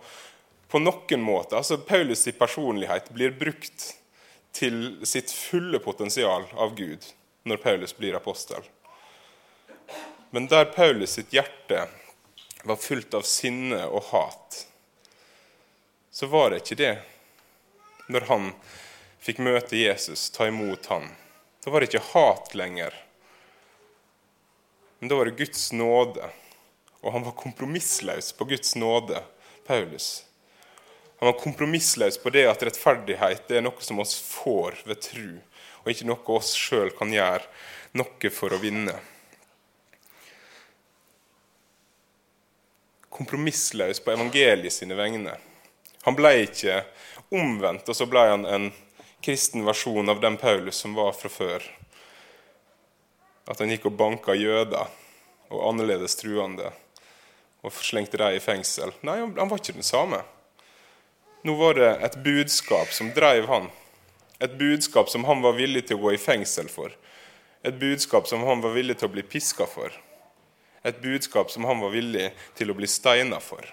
på 0.72 0.80
noen 0.80 1.26
måter 1.26 1.60
altså 1.60 1.82
Paulus' 1.84 2.32
personlighet 2.32 3.12
blir 3.12 3.36
brukt 3.36 3.90
til 4.56 5.02
sitt 5.04 5.32
fulle 5.36 5.84
potensial 5.84 6.48
av 6.56 6.78
Gud 6.80 7.12
når 7.44 7.60
Paulus 7.60 7.94
blir 7.98 8.16
apostel. 8.16 8.64
Men 10.32 10.48
der 10.48 10.72
Paulus 10.72 11.18
sitt 11.20 11.36
hjerte 11.36 11.90
var 12.64 12.80
fullt 12.80 13.20
av 13.20 13.28
sinne 13.28 13.84
og 13.90 14.14
hat, 14.14 14.66
så 16.12 16.28
var 16.28 16.50
det 16.52 16.62
ikke 16.62 16.80
det 16.82 16.94
når 18.12 18.28
han 18.28 18.52
fikk 19.24 19.40
møte 19.44 19.80
Jesus, 19.80 20.30
ta 20.34 20.50
imot 20.50 20.90
han. 20.92 21.08
Da 21.64 21.72
var 21.72 21.82
det 21.82 21.92
ikke 21.92 22.08
hat 22.12 22.56
lenger. 22.58 22.96
Men 25.00 25.10
da 25.10 25.16
var 25.16 25.30
det 25.30 25.38
Guds 25.40 25.72
nåde. 25.72 26.28
Og 27.02 27.14
han 27.16 27.24
var 27.24 27.38
kompromissløs 27.38 28.34
på 28.38 28.46
Guds 28.46 28.76
nåde, 28.76 29.24
Paulus. 29.66 30.26
Han 31.20 31.32
var 31.32 31.40
kompromissløs 31.40 32.18
på 32.18 32.34
det 32.34 32.48
at 32.50 32.64
rettferdighet 32.66 33.48
det 33.48 33.60
er 33.60 33.66
noe 33.66 33.86
som 33.86 34.02
oss 34.02 34.16
får 34.18 34.82
ved 34.90 35.02
tru, 35.06 35.30
og 35.82 35.90
ikke 35.94 36.10
noe 36.10 36.36
oss 36.36 36.52
sjøl 36.58 36.92
kan 36.98 37.14
gjøre 37.14 37.46
noe 37.98 38.32
for 38.34 38.54
å 38.54 38.60
vinne. 38.62 38.98
Kompromissløs 43.10 44.02
på 44.02 44.14
evangeliet 44.14 44.74
sine 44.74 44.98
vegne. 44.98 45.38
Han 46.06 46.18
ble 46.18 46.34
ikke 46.46 46.82
omvendt, 47.32 47.90
og 47.90 47.96
så 47.96 48.08
ble 48.10 48.24
han 48.34 48.46
en 48.50 48.72
kristen 49.22 49.66
versjon 49.66 50.10
av 50.10 50.22
den 50.22 50.38
Paulus 50.42 50.82
som 50.82 50.96
var 50.98 51.14
fra 51.14 51.30
før. 51.30 51.66
At 53.50 53.62
han 53.62 53.70
gikk 53.74 53.88
og 53.90 53.98
banka 54.00 54.34
jøder 54.38 54.90
og 55.52 55.66
annerledes 55.70 56.16
truende 56.18 56.72
og 57.62 57.74
slengte 57.78 58.18
dem 58.18 58.34
i 58.34 58.42
fengsel. 58.42 58.94
Nei, 59.06 59.20
han 59.22 59.50
var 59.50 59.60
ikke 59.60 59.78
den 59.78 59.86
samme. 59.86 60.24
Nå 61.46 61.54
var 61.58 61.78
det 61.78 61.92
et 62.06 62.18
budskap 62.26 62.94
som 62.94 63.12
drev 63.14 63.48
han. 63.50 63.70
Et 64.42 64.54
budskap 64.58 65.10
som 65.10 65.26
han 65.30 65.42
var 65.46 65.54
villig 65.58 65.86
til 65.88 66.00
å 66.00 66.08
gå 66.08 66.16
i 66.16 66.22
fengsel 66.22 66.70
for. 66.70 66.94
Et 67.62 67.78
budskap 67.78 68.30
som 68.30 68.42
han 68.48 68.62
var 68.64 68.74
villig 68.74 68.98
til 68.98 69.10
å 69.10 69.14
bli 69.14 69.26
piska 69.26 69.68
for. 69.70 69.94
Et 70.82 70.98
budskap 71.02 71.54
som 71.54 71.66
han 71.70 71.82
var 71.82 71.94
villig 71.94 72.32
til 72.58 72.74
å 72.74 72.78
bli 72.78 72.90
steina 72.90 73.38
for. 73.42 73.66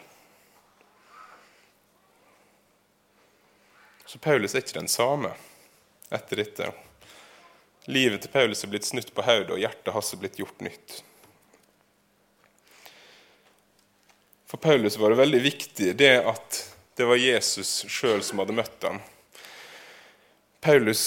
Så 4.09 4.19
Paulus 4.25 4.55
er 4.55 4.63
ikke 4.65 4.79
den 4.79 4.89
samme 4.89 5.35
etter 6.09 6.41
dette. 6.41 6.71
Livet 7.93 8.23
til 8.25 8.33
Paulus 8.33 8.65
er 8.65 8.71
blitt 8.73 8.87
snutt 8.89 9.11
på 9.13 9.25
hodet, 9.25 9.53
og 9.53 9.61
hjertet 9.61 9.93
hans 9.93 10.13
er 10.15 10.21
blitt 10.23 10.39
gjort 10.41 10.63
nytt. 10.65 10.95
For 14.49 14.57
Paulus 14.57 14.97
var 14.97 15.13
det 15.13 15.21
veldig 15.21 15.41
viktig 15.45 15.91
det 16.01 16.15
at 16.25 16.61
det 16.97 17.05
var 17.05 17.21
Jesus 17.21 17.83
sjøl 17.93 18.23
som 18.25 18.41
hadde 18.41 18.57
møtt 18.57 18.87
ham. 18.89 19.03
Paulus 20.65 21.05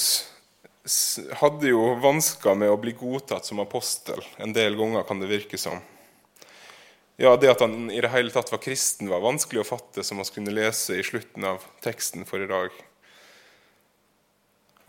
hadde 1.41 1.74
jo 1.74 1.96
vansker 2.05 2.53
med 2.58 2.70
å 2.70 2.77
bli 2.81 2.93
godtatt 2.98 3.50
som 3.50 3.63
apostel. 3.65 4.22
En 4.38 4.53
del 4.53 4.77
ganger 4.77 5.10
kan 5.10 5.20
det 5.22 5.31
virke 5.34 5.58
som. 5.58 5.81
Ja, 7.17 7.34
Det 7.38 7.50
at 7.50 7.65
han 7.65 7.89
i 7.89 8.01
det 8.01 8.13
hele 8.13 8.29
tatt 8.34 8.53
var 8.53 8.62
kristen, 8.62 9.10
var 9.10 9.25
vanskelig 9.25 9.65
å 9.65 9.70
fatte, 9.74 10.05
som 10.05 10.22
vi 10.22 10.29
kunne 10.38 10.53
lese 10.53 11.01
i 11.01 11.03
slutten 11.05 11.50
av 11.50 11.65
teksten 11.81 12.29
for 12.29 12.46
i 12.46 12.50
dag. 12.50 12.70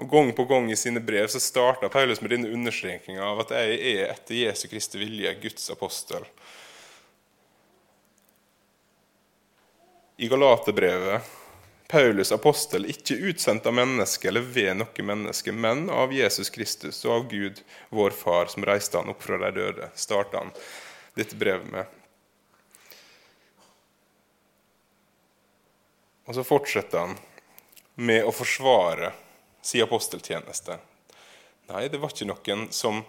Og 0.00 0.08
Gang 0.10 0.32
på 0.36 0.44
gang 0.48 0.70
i 0.72 0.76
sine 0.76 1.00
brev 1.04 1.28
så 1.28 1.40
starta 1.40 1.90
Paulus 1.92 2.20
med 2.20 2.32
denne 2.32 2.50
understrekinga 2.54 3.22
av 3.22 3.44
at 3.44 3.52
jeg 3.54 3.76
er 3.92 4.08
etter 4.08 4.38
Jesu 4.38 4.66
Kristi 4.70 4.98
vilje 5.02 5.34
Guds 5.42 5.68
apostel. 5.70 6.24
I 10.16 10.28
Galaterbrevet 10.28 11.28
Paulus 11.92 12.32
apostel, 12.32 12.86
ikke 12.88 13.18
utsendt 13.28 13.66
av 13.68 13.74
menneske 13.76 14.30
eller 14.30 14.46
ved 14.48 14.78
noe 14.80 15.04
menneske, 15.04 15.52
men 15.52 15.90
av 15.92 16.12
Jesus 16.16 16.48
Kristus 16.48 17.02
og 17.04 17.12
av 17.12 17.26
Gud, 17.28 17.58
vår 17.92 18.14
Far, 18.16 18.48
som 18.48 18.64
reiste 18.64 18.96
han 18.96 19.12
opp 19.12 19.20
fra 19.20 19.36
de 19.42 19.50
døde, 19.58 19.90
starta 19.92 20.40
han 20.40 20.54
dette 21.18 21.36
brevet 21.36 21.68
med. 21.68 21.98
Og 26.24 26.38
så 26.38 26.46
fortsetter 26.48 27.02
han 27.02 27.18
med 28.00 28.24
å 28.24 28.32
forsvare 28.32 29.12
si 29.62 29.82
aposteltjeneste. 29.82 30.78
Nei, 31.70 31.86
det 31.88 32.00
var 32.02 32.12
ikke 32.12 32.28
noen 32.28 32.66
som 32.74 33.04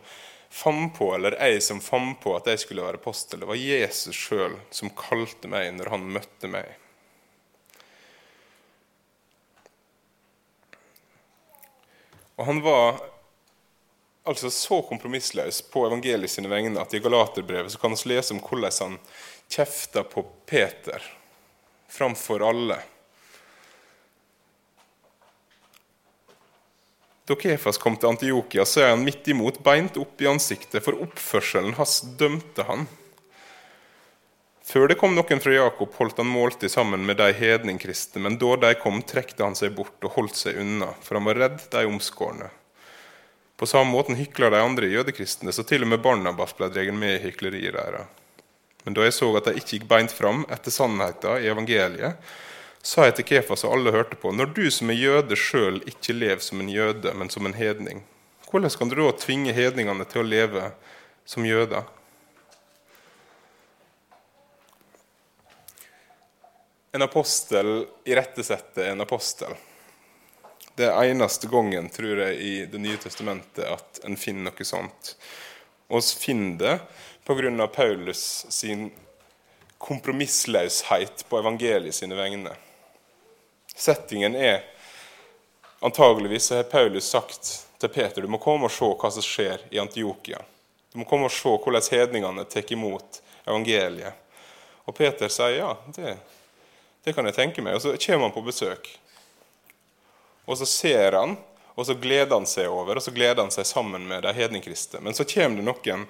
fant 0.54 0.94
på, 0.98 1.10
eller 1.16 1.36
jeg 1.40 1.64
som 1.66 1.82
fant 1.82 2.20
på 2.22 2.36
at 2.38 2.48
jeg 2.52 2.62
skulle 2.62 2.86
være 2.86 3.02
apostel. 3.02 3.42
Det 3.42 3.50
var 3.50 3.60
Jesus 3.60 4.16
sjøl 4.16 4.60
som 4.70 4.94
kalte 4.94 5.50
meg 5.50 5.72
når 5.80 5.90
han 5.96 6.06
møtte 6.14 6.52
meg. 6.52 6.78
Og 12.38 12.46
han 12.46 12.62
var 12.66 13.02
altså 14.24 14.50
så 14.54 14.82
kompromissløs 14.88 15.62
på 15.74 15.86
evangeliet 15.88 16.32
sine 16.32 16.50
vegne 16.50 16.82
at 16.82 16.94
i 16.96 17.02
Galaterbrevet 17.04 17.74
så 17.74 17.82
kan 17.82 17.94
vi 17.94 18.14
lese 18.14 18.34
om 18.34 18.42
hvordan 18.42 18.80
han 18.80 18.98
kjefta 19.52 20.06
på 20.08 20.24
Peter 20.50 21.04
framfor 21.92 22.46
alle. 22.50 22.80
Da 27.24 27.36
Kefas 27.40 27.78
kom 27.80 27.96
til 27.96 28.10
Antiokia, 28.10 28.66
så 28.68 28.82
er 28.84 28.90
han 28.92 29.06
midt 29.06 29.28
imot 29.32 29.62
beint 29.64 29.96
opp 30.02 30.20
i 30.20 30.28
ansiktet, 30.28 30.84
for 30.84 30.98
oppførselen 31.06 31.78
hans 31.78 32.02
dømte 32.20 32.66
han. 32.68 32.84
Før 34.64 34.90
det 34.92 34.98
kom 35.00 35.16
noen 35.16 35.40
fra 35.44 35.54
Jakob, 35.56 35.92
holdt 36.00 36.20
han 36.20 36.28
måltid 36.28 36.72
sammen 36.72 37.06
med 37.08 37.20
de 37.20 37.30
hedningkristne, 37.36 38.22
men 38.26 38.36
da 38.42 38.58
de 38.60 38.74
kom, 38.80 39.00
trekte 39.08 39.44
han 39.44 39.56
seg 39.60 39.76
bort 39.76 40.04
og 40.04 40.18
holdt 40.18 40.40
seg 40.40 40.60
unna, 40.60 40.92
for 41.04 41.20
han 41.20 41.28
var 41.30 41.40
redd 41.40 41.64
de 41.72 41.86
omskårne. 41.88 42.50
På 43.60 43.68
samme 43.70 43.96
måten 43.96 44.20
hykla 44.20 44.50
de 44.52 44.60
andre 44.60 44.92
jødekristne, 44.92 45.52
så 45.56 45.64
til 45.68 45.86
og 45.86 45.94
med 45.94 46.04
Barnabas 46.04 46.56
ble 46.58 46.72
dratt 46.74 46.96
med 46.96 47.20
i 47.20 47.24
hykleriet 47.28 47.76
deres. 47.78 48.08
Men 48.84 48.98
da 48.98 49.06
jeg 49.06 49.16
så 49.16 49.30
at 49.40 49.48
de 49.48 49.60
ikke 49.60 49.78
gikk 49.78 49.86
beint 49.88 50.12
fram 50.12 50.44
etter 50.52 50.74
sannheten 50.76 51.40
i 51.40 51.48
evangeliet, 51.48 52.34
sa 52.84 53.08
jeg 53.08 53.16
til 53.18 53.28
Kefas 53.32 53.64
og 53.64 53.78
alle 53.78 53.94
hørte 53.96 54.20
på, 54.20 54.34
når 54.36 54.52
du 54.58 54.66
som 54.72 54.92
er 54.92 55.00
jøde 55.00 55.38
sjøl 55.40 55.80
ikke 55.88 56.16
lever 56.18 56.44
som 56.44 56.60
en 56.60 56.72
jøde, 56.72 57.14
men 57.16 57.32
som 57.32 57.48
en 57.48 57.56
hedning, 57.56 58.04
hvordan 58.52 58.74
kan 58.78 58.92
du 58.92 59.00
da 59.00 59.12
tvinge 59.18 59.54
hedningene 59.56 60.06
til 60.06 60.22
å 60.22 60.28
leve 60.28 60.68
som 61.26 61.48
jøder? 61.48 61.88
En 66.94 67.02
apostel 67.02 67.88
irettesetter 68.06 68.92
en 68.92 69.02
apostel. 69.02 69.56
Det 70.78 70.86
er 70.86 71.08
eneste 71.10 71.50
gangen, 71.50 71.88
tror 71.90 72.20
jeg, 72.22 72.38
i 72.38 72.66
Det 72.70 72.82
nye 72.82 73.00
testamentet 73.02 73.66
at 73.66 74.04
en 74.06 74.18
finner 74.18 74.52
noe 74.52 74.68
sånt. 74.68 75.16
Og 75.90 76.04
vi 76.04 76.20
finner 76.28 76.60
det 76.60 76.76
pga. 77.26 77.68
Paulus 77.74 78.46
sin 78.54 78.92
kompromissløshet 79.78 81.26
på 81.30 81.42
evangeliet 81.42 81.98
sine 81.98 82.18
vegne. 82.20 82.54
Settingen 83.76 84.36
er 84.36 84.64
antageligvis 85.84 86.46
så 86.50 86.56
har 86.56 86.64
Paulus 86.64 87.10
sagt 87.10 87.68
til 87.80 87.90
Peter 87.90 88.22
du 88.22 88.30
må 88.32 88.40
komme 88.40 88.70
og 88.70 88.72
se 88.72 88.88
hva 88.88 89.10
som 89.12 89.26
skjer 89.26 89.66
i 89.74 89.80
Antiokia. 89.82 90.40
Du 90.94 91.02
må 91.02 91.08
komme 91.10 91.28
og 91.28 91.34
se 91.34 91.50
hvordan 91.50 91.90
hedningene 91.92 92.46
tar 92.46 92.70
imot 92.72 93.20
evangeliet. 93.44 94.14
Og 94.86 94.96
Peter 94.96 95.32
sier 95.32 95.58
ja, 95.58 95.72
det, 95.96 96.18
det 97.04 97.16
kan 97.16 97.26
jeg 97.28 97.36
tenke 97.36 97.64
meg. 97.66 97.78
Og 97.78 97.84
så 97.84 97.96
kommer 97.98 98.28
han 98.28 98.36
på 98.36 98.46
besøk. 98.46 98.88
Og 100.46 100.60
så 100.60 100.68
ser 100.68 101.18
han, 101.18 101.38
og 101.74 101.88
så 101.88 101.96
gleder 101.98 102.36
han 102.36 102.48
seg 102.48 102.70
over, 102.70 103.00
og 103.00 103.04
så 103.04 103.14
gleder 103.16 103.42
han 103.42 103.52
seg 103.52 103.68
sammen 103.68 104.06
med 104.08 104.26
de 104.28 104.34
hedningkristne. 104.38 105.02
Men 105.02 105.16
så 105.18 105.26
kommer 105.28 105.60
det 105.60 105.68
noen 105.68 106.08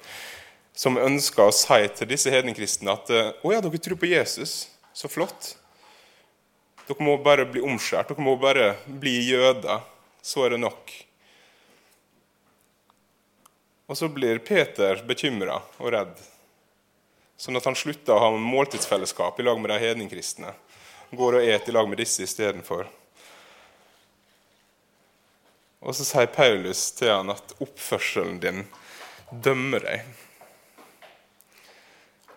som 0.75 0.97
ønsker 0.97 1.45
å 1.45 1.53
si 1.55 1.81
til 1.97 2.09
disse 2.09 2.33
hedningkristne 2.33 2.93
at 2.93 3.11
å 3.13 3.53
ja, 3.53 3.61
dere 3.61 3.81
tror 3.81 3.99
på 4.01 4.09
Jesus. 4.09 4.67
Så 4.93 5.09
flott. 5.09 5.53
Dere 6.87 7.05
må 7.05 7.15
bare 7.23 7.45
bli 7.47 7.63
omskjært. 7.63 8.11
Dere 8.11 8.25
må 8.25 8.35
bare 8.39 8.73
bli 8.87 9.15
jøder. 9.29 9.83
Så 10.23 10.45
er 10.45 10.55
det 10.55 10.63
nok. 10.63 10.93
Og 13.87 13.97
så 13.99 14.07
blir 14.09 14.39
Peter 14.39 15.03
bekymra 15.05 15.59
og 15.77 15.91
redd, 15.93 16.15
sånn 17.37 17.59
at 17.59 17.67
han 17.67 17.75
slutter 17.77 18.15
å 18.15 18.21
ha 18.23 18.29
måltidsfellesskap 18.39 19.37
i 19.37 19.45
lag 19.45 19.59
med 19.59 19.73
de 19.73 19.79
hedningkristne. 19.83 20.53
Går 21.13 21.37
og 21.37 21.47
et 21.51 21.67
i 21.69 21.75
lag 21.75 21.89
med 21.91 21.99
disse 21.99 22.23
istedenfor. 22.23 22.87
Og 25.83 25.95
så 25.97 26.07
sier 26.07 26.31
Paulus 26.31 26.87
til 26.95 27.11
han 27.11 27.33
at 27.33 27.53
oppførselen 27.61 28.39
din 28.41 28.63
dømmer 29.43 29.83
deg. 29.83 30.07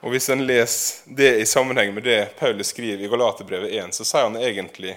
Og 0.07 0.13
Hvis 0.15 0.29
en 0.31 0.45
leser 0.47 1.15
det 1.19 1.33
i 1.43 1.47
sammenheng 1.47 1.95
med 1.95 2.05
det 2.07 2.37
Paulus 2.39 2.69
skriver 2.71 3.01
i 3.03 3.09
Galaterbrevet 3.11 3.73
1, 3.75 3.95
så 3.95 4.05
sier 4.07 4.29
han 4.29 4.37
egentlig 4.39 4.93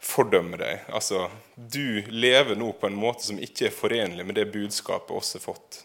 'fordømme 0.00 0.58
deg'. 0.60 0.82
Altså, 0.92 1.30
du 1.54 2.04
lever 2.12 2.52
nå 2.54 2.68
på 2.72 2.86
en 2.86 2.98
måte 3.00 3.24
som 3.24 3.38
ikke 3.40 3.70
er 3.70 3.72
forenlig 3.72 4.26
med 4.26 4.36
det 4.36 4.44
budskapet 4.52 5.16
oss 5.16 5.32
har 5.32 5.40
fått. 5.40 5.78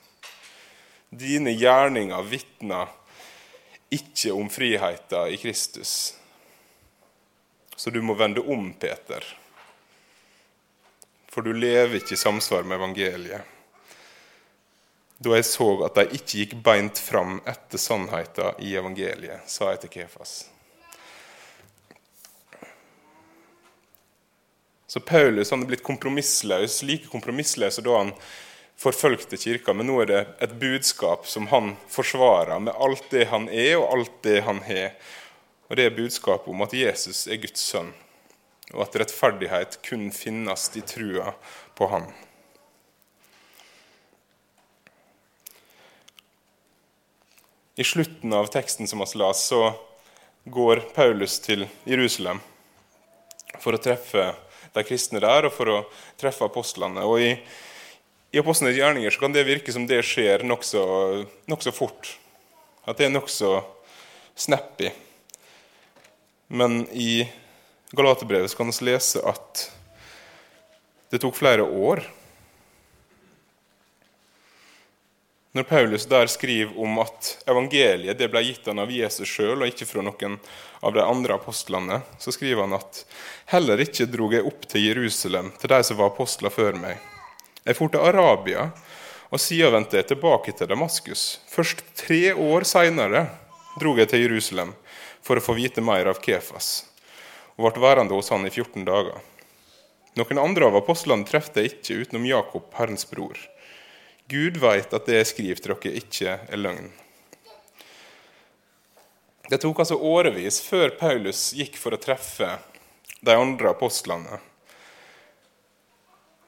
Dine 1.09 1.53
gjerninger 1.55 2.27
vitner 2.27 2.91
ikke 3.89 4.35
om 4.35 4.51
friheten 4.51 5.31
i 5.31 5.37
Kristus. 5.37 6.17
Så 7.75 7.89
du 7.89 8.01
må 8.01 8.19
vende 8.19 8.43
om, 8.43 8.73
Peter. 8.73 9.23
For 11.31 11.41
du 11.41 11.53
lever 11.53 12.01
ikke 12.01 12.19
i 12.19 12.23
samsvar 12.27 12.67
med 12.67 12.83
evangeliet 12.83 13.60
da 15.21 15.35
jeg 15.37 15.45
så 15.45 15.67
at 15.85 15.99
de 15.99 16.17
ikke 16.17 16.39
gikk 16.39 16.55
beint 16.65 16.99
fram 16.99 17.37
etter 17.45 17.81
sannheten 17.81 18.57
i 18.65 18.73
evangeliet, 18.79 19.45
sa 19.45 19.69
jeg 19.69 19.83
til 19.83 19.93
Kefas. 19.99 20.33
Så 24.91 24.99
Paulus 24.99 25.53
han 25.53 25.61
er 25.63 25.69
blitt 25.69 25.85
kompromissløs, 25.87 26.81
like 26.83 27.07
kompromissløs 27.11 27.77
da 27.85 27.93
han 27.95 28.09
forfølgte 28.81 29.37
kirka, 29.39 29.75
men 29.77 29.87
nå 29.87 30.01
er 30.01 30.09
det 30.09 30.21
et 30.43 30.57
budskap 30.59 31.29
som 31.29 31.45
han 31.53 31.75
forsvarer 31.91 32.57
med 32.65 32.75
alt 32.75 33.05
det 33.13 33.29
han 33.31 33.45
er, 33.47 33.77
og 33.77 33.93
alt 33.93 34.17
det 34.25 34.41
han 34.47 34.59
har. 34.65 34.97
Og 35.69 35.77
det 35.77 35.85
er 35.85 35.95
budskapet 35.95 36.49
om 36.51 36.65
at 36.65 36.73
Jesus 36.75 37.23
er 37.29 37.39
Guds 37.39 37.61
sønn, 37.69 37.93
og 38.73 38.83
at 38.87 38.97
rettferdighet 39.03 39.79
kun 39.85 40.09
finnes 40.11 40.67
i 40.75 40.83
trua 40.83 41.37
på 41.77 41.87
Han. 41.93 42.09
I 47.81 47.83
slutten 47.83 48.33
av 48.33 48.45
teksten 48.45 48.87
som 48.87 48.99
vi 48.99 49.17
las, 49.17 49.43
så 49.47 49.73
går 50.45 50.83
Paulus 50.93 51.39
til 51.41 51.63
Jerusalem 51.89 52.37
for 53.57 53.73
å 53.73 53.79
treffe 53.81 54.25
de 54.75 54.83
kristne 54.85 55.17
der 55.23 55.47
og 55.47 55.55
for 55.55 55.71
å 55.71 55.77
treffe 56.21 56.45
apostlene. 56.45 57.01
Og 57.01 57.23
I, 57.25 57.31
i 58.35 58.37
apostlenes 58.37 58.77
gjerninger 58.77 59.09
så 59.09 59.23
kan 59.23 59.33
det 59.33 59.47
virke 59.47 59.73
som 59.73 59.87
det 59.89 60.03
skjer 60.05 60.45
nokså 60.45 60.83
nok 61.49 61.65
fort. 61.73 62.11
At 62.85 63.01
det 63.01 63.07
er 63.07 63.15
nokså 63.15 63.49
snappy. 64.37 64.93
Men 66.53 66.83
i 66.93 67.25
Galaterbrevet 67.97 68.53
kan 68.53 68.69
vi 68.69 68.91
lese 68.91 69.25
at 69.25 69.71
det 71.09 71.23
tok 71.25 71.41
flere 71.41 71.65
år. 71.65 72.05
Når 75.51 75.63
Paulus 75.67 76.05
der 76.07 76.29
skriver 76.31 76.77
om 76.79 76.99
at 77.03 77.33
evangeliet 77.51 78.15
det 78.15 78.29
ble 78.31 78.39
gitt 78.45 78.69
han 78.71 78.79
av 78.79 78.91
Jesus 78.95 79.27
sjøl, 79.27 79.57
og 79.59 79.67
ikke 79.67 79.87
fra 79.89 80.03
noen 80.07 80.37
av 80.79 80.93
de 80.95 81.03
andre 81.03 81.35
apostlene, 81.35 81.97
så 82.23 82.31
skriver 82.31 82.63
han 82.63 82.77
at 82.77 83.01
heller 83.51 83.83
ikke 83.83 84.07
drog 84.13 84.37
jeg 84.37 84.47
opp 84.47 84.63
til 84.71 84.85
Jerusalem, 84.87 85.51
til 85.59 85.73
de 85.73 85.81
som 85.83 85.99
var 85.99 86.13
apostler 86.13 86.55
før 86.55 86.79
meg. 86.79 87.03
Jeg 87.67 87.75
for 87.75 87.91
til 87.91 87.99
Arabia, 87.99 88.69
og 89.27 89.43
siden 89.43 89.75
vendte 89.75 89.99
jeg 89.99 90.07
tilbake 90.13 90.55
til 90.55 90.71
Damaskus. 90.71 91.25
Først 91.51 91.83
tre 91.99 92.31
år 92.31 92.63
seinere 92.71 93.25
drog 93.75 93.99
jeg 93.99 94.13
til 94.13 94.23
Jerusalem 94.23 94.71
for 95.19 95.35
å 95.35 95.43
få 95.43 95.59
vite 95.59 95.83
mer 95.83 96.07
av 96.13 96.23
Kefas, 96.23 96.85
og 97.59 97.67
ble 97.67 97.89
værende 97.89 98.15
hos 98.15 98.31
han 98.31 98.47
i 98.47 98.55
14 98.55 98.87
dager. 98.87 99.19
Noen 100.15 100.45
andre 100.47 100.71
av 100.71 100.79
apostlene 100.79 101.27
trefte 101.27 101.59
jeg 101.59 101.75
ikke 101.75 102.05
utenom 102.05 102.31
Jakob, 102.37 102.71
Herrens 102.79 103.03
bror. 103.11 103.35
Gud 104.31 104.59
veit 104.61 104.93
at 104.95 105.07
det 105.07 105.17
jeg 105.19 105.29
skriver 105.33 105.61
til 105.61 105.73
dere, 105.75 105.93
ikke 105.99 106.35
er 106.47 106.59
løgn. 106.59 106.91
Det 109.51 109.59
tok 109.59 109.81
altså 109.83 109.97
årevis 109.99 110.61
før 110.63 110.93
Paulus 110.95 111.49
gikk 111.57 111.75
for 111.75 111.91
å 111.91 111.99
treffe 111.99 112.53
de 113.19 113.35
andre 113.35 113.73
apostlene. 113.73 114.39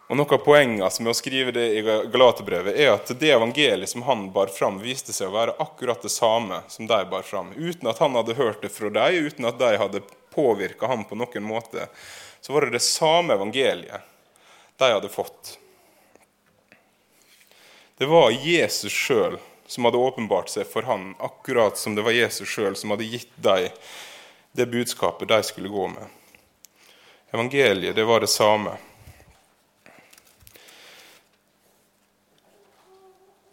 Og 0.08 0.20
Noe 0.20 0.36
av 0.36 0.44
poenget 0.46 1.00
med 1.02 1.12
å 1.12 1.18
skrive 1.18 1.52
det 1.56 1.66
i 1.76 1.82
Galaterbrevet 1.84 2.76
er 2.80 2.92
at 2.94 3.12
det 3.20 3.32
evangeliet 3.34 3.92
som 3.92 4.04
han 4.08 4.28
bar 4.36 4.52
fram, 4.54 4.78
viste 4.84 5.16
seg 5.16 5.32
å 5.32 5.36
være 5.36 5.56
akkurat 5.64 6.04
det 6.06 6.12
samme 6.14 6.62
som 6.72 6.88
de 6.88 7.00
bar 7.10 7.26
fram. 7.28 7.52
Uten 7.56 7.90
at 7.90 8.00
han 8.04 8.16
hadde 8.20 8.38
hørt 8.38 8.62
det 8.62 8.72
fra 8.72 8.92
dem, 8.94 9.28
uten 9.28 9.48
at 9.50 9.60
de 9.60 9.72
hadde 9.80 10.04
påvirka 10.36 10.92
ham 10.92 11.04
på 11.08 11.18
noen 11.20 11.48
måte 11.48 11.88
så 12.44 12.54
var 12.54 12.66
det 12.66 12.76
det 12.76 12.84
samme 12.84 13.34
evangeliet 13.34 14.02
de 14.78 14.90
hadde 14.92 15.10
fått. 15.10 15.58
Det 17.98 18.06
var 18.10 18.32
Jesus 18.32 18.94
sjøl 18.94 19.38
som 19.68 19.86
hadde 19.88 20.02
åpenbart 20.02 20.50
seg 20.52 20.68
for 20.68 20.86
han, 20.90 21.14
akkurat 21.20 21.78
som 21.78 21.96
det 21.96 22.06
var 22.06 22.16
Jesus 22.16 22.50
sjøl 22.50 22.76
som 22.76 22.94
hadde 22.94 23.08
gitt 23.08 23.32
dem 23.36 23.70
det 24.54 24.66
budskapet 24.70 25.28
de 25.28 25.40
skulle 25.44 25.70
gå 25.70 25.88
med. 25.88 26.10
Evangeliet, 27.34 27.96
det 27.96 28.04
var 28.06 28.22
det 28.22 28.30
samme. 28.30 28.76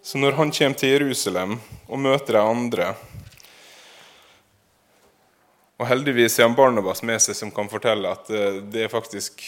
Så 0.03 0.19
når 0.19 0.33
han 0.41 0.51
kommer 0.53 0.77
til 0.77 0.93
Jerusalem 0.93 1.61
og 1.87 2.03
møter 2.03 2.37
de 2.37 2.43
andre 2.43 2.91
og 5.81 5.89
heldigvis 5.89 6.37
er 6.37 6.45
han 6.45 6.57
Barnabas 6.57 7.01
med 7.09 7.23
seg 7.25 7.37
som 7.39 7.53
kan 7.57 7.71
fortelle 7.73 8.11
at 8.13 8.29
eh, 8.29 8.59
det 8.61 8.85
er 8.85 8.93
faktisk, 8.93 9.47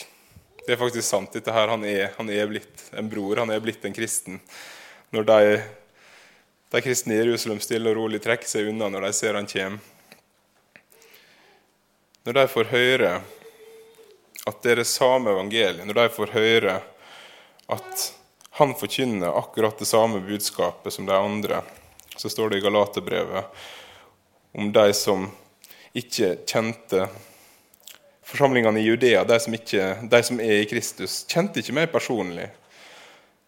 det 0.65 0.73
er 0.73 0.81
faktisk 0.81 1.05
sant. 1.05 1.35
Dette 1.35 1.53
her, 1.53 1.69
han 1.69 1.85
er, 1.85 2.15
han 2.17 2.31
er, 2.33 2.47
blitt 2.49 2.87
en 2.97 3.11
bror, 3.13 3.43
han 3.43 3.53
er 3.53 3.61
blitt 3.61 3.85
en 3.85 3.93
kristen. 3.93 4.39
Når 5.13 5.27
de, 5.29 5.63
de 6.73 6.81
kristne 6.81 7.15
i 7.15 7.21
Jerusalem 7.21 7.61
stille 7.61 7.91
og 7.91 7.99
rolig 7.99 8.23
trekker 8.25 8.49
seg 8.49 8.71
unna 8.71 8.89
når 8.89 9.05
de 9.05 9.13
ser 9.17 9.37
han 9.37 9.49
kommer. 9.51 9.91
Når 12.25 12.39
de 12.39 12.45
får 12.49 12.71
høre 12.71 13.11
at 14.47 14.63
det 14.63 14.73
er 14.73 14.81
det 14.81 14.89
samme 14.89 15.35
evangeliet, 15.35 15.85
når 15.87 15.99
de 15.99 16.07
får 16.17 16.33
høre 16.33 16.79
at 17.77 18.07
han 18.59 18.73
forkynner 18.79 19.37
akkurat 19.39 19.79
det 19.79 19.89
samme 19.91 20.23
budskapet 20.25 20.95
som 20.95 21.07
de 21.07 21.15
andre, 21.17 21.61
så 22.17 22.31
står 22.33 22.51
det 22.51 22.63
i 22.63 22.65
Galaterbrevet 22.65 23.45
om 24.57 24.73
de 24.73 24.89
som 24.97 25.29
ikke 25.93 26.39
kjente 26.49 27.07
Forsamlingene 28.33 28.81
i 28.81 28.87
Judea, 28.87 29.27
de 29.29 29.37
som, 29.43 29.53
ikke, 29.53 29.87
de 30.09 30.19
som 30.25 30.39
er 30.41 30.63
i 30.63 30.69
Kristus, 30.71 31.19
kjente 31.29 31.61
ikke 31.61 31.75
meg 31.77 31.91
personlig. 31.93 32.47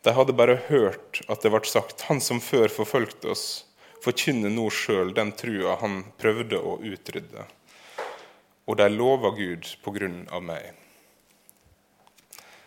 De 0.05 0.13
hadde 0.13 0.37
bare 0.37 0.59
hørt 0.69 1.23
at 1.33 1.41
det 1.41 1.51
ble 1.53 1.65
sagt 1.65 2.03
'Han 2.05 2.21
som 2.21 2.41
før 2.41 2.69
forfølgte 2.69 3.31
oss, 3.33 3.65
forkynner 4.05 4.53
nå 4.53 4.69
sjøl 4.69 5.15
den 5.17 5.33
trua 5.33 5.79
han 5.81 6.03
prøvde 6.21 6.61
å 6.61 6.77
utrydde'. 6.85 7.47
Og 8.69 8.77
de 8.77 8.89
lover 8.93 9.33
Gud 9.37 9.71
på 9.83 9.95
grunn 9.97 10.27
av 10.31 10.43
meg, 10.45 10.75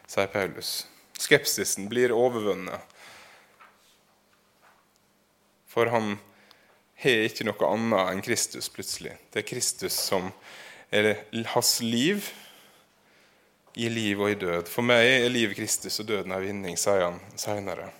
sier 0.08 0.30
Paulus. 0.34 0.88
Skepsisen 1.17 1.89
blir 1.89 2.13
overvunnet. 2.13 2.82
For 5.67 5.93
han 5.93 6.17
har 7.02 7.26
ikke 7.30 7.45
noe 7.45 7.69
annet 7.69 8.12
enn 8.12 8.21
Kristus 8.26 8.69
plutselig. 8.69 9.13
Det 9.30 9.43
er 9.43 9.50
Kristus 9.50 9.93
som 9.93 10.32
er 10.89 11.26
hans 11.54 11.82
liv 11.82 12.32
i 13.78 13.90
liv 13.94 14.22
og 14.22 14.32
i 14.34 14.40
død. 14.42 14.70
For 14.72 14.86
meg 14.86 15.06
er 15.06 15.30
livet 15.30 15.58
Kristus 15.60 16.00
og 16.02 16.10
døden 16.10 16.34
er 16.34 16.42
vinning, 16.42 16.78
sier 16.80 17.04
han 17.06 17.20
seinere. 17.38 17.92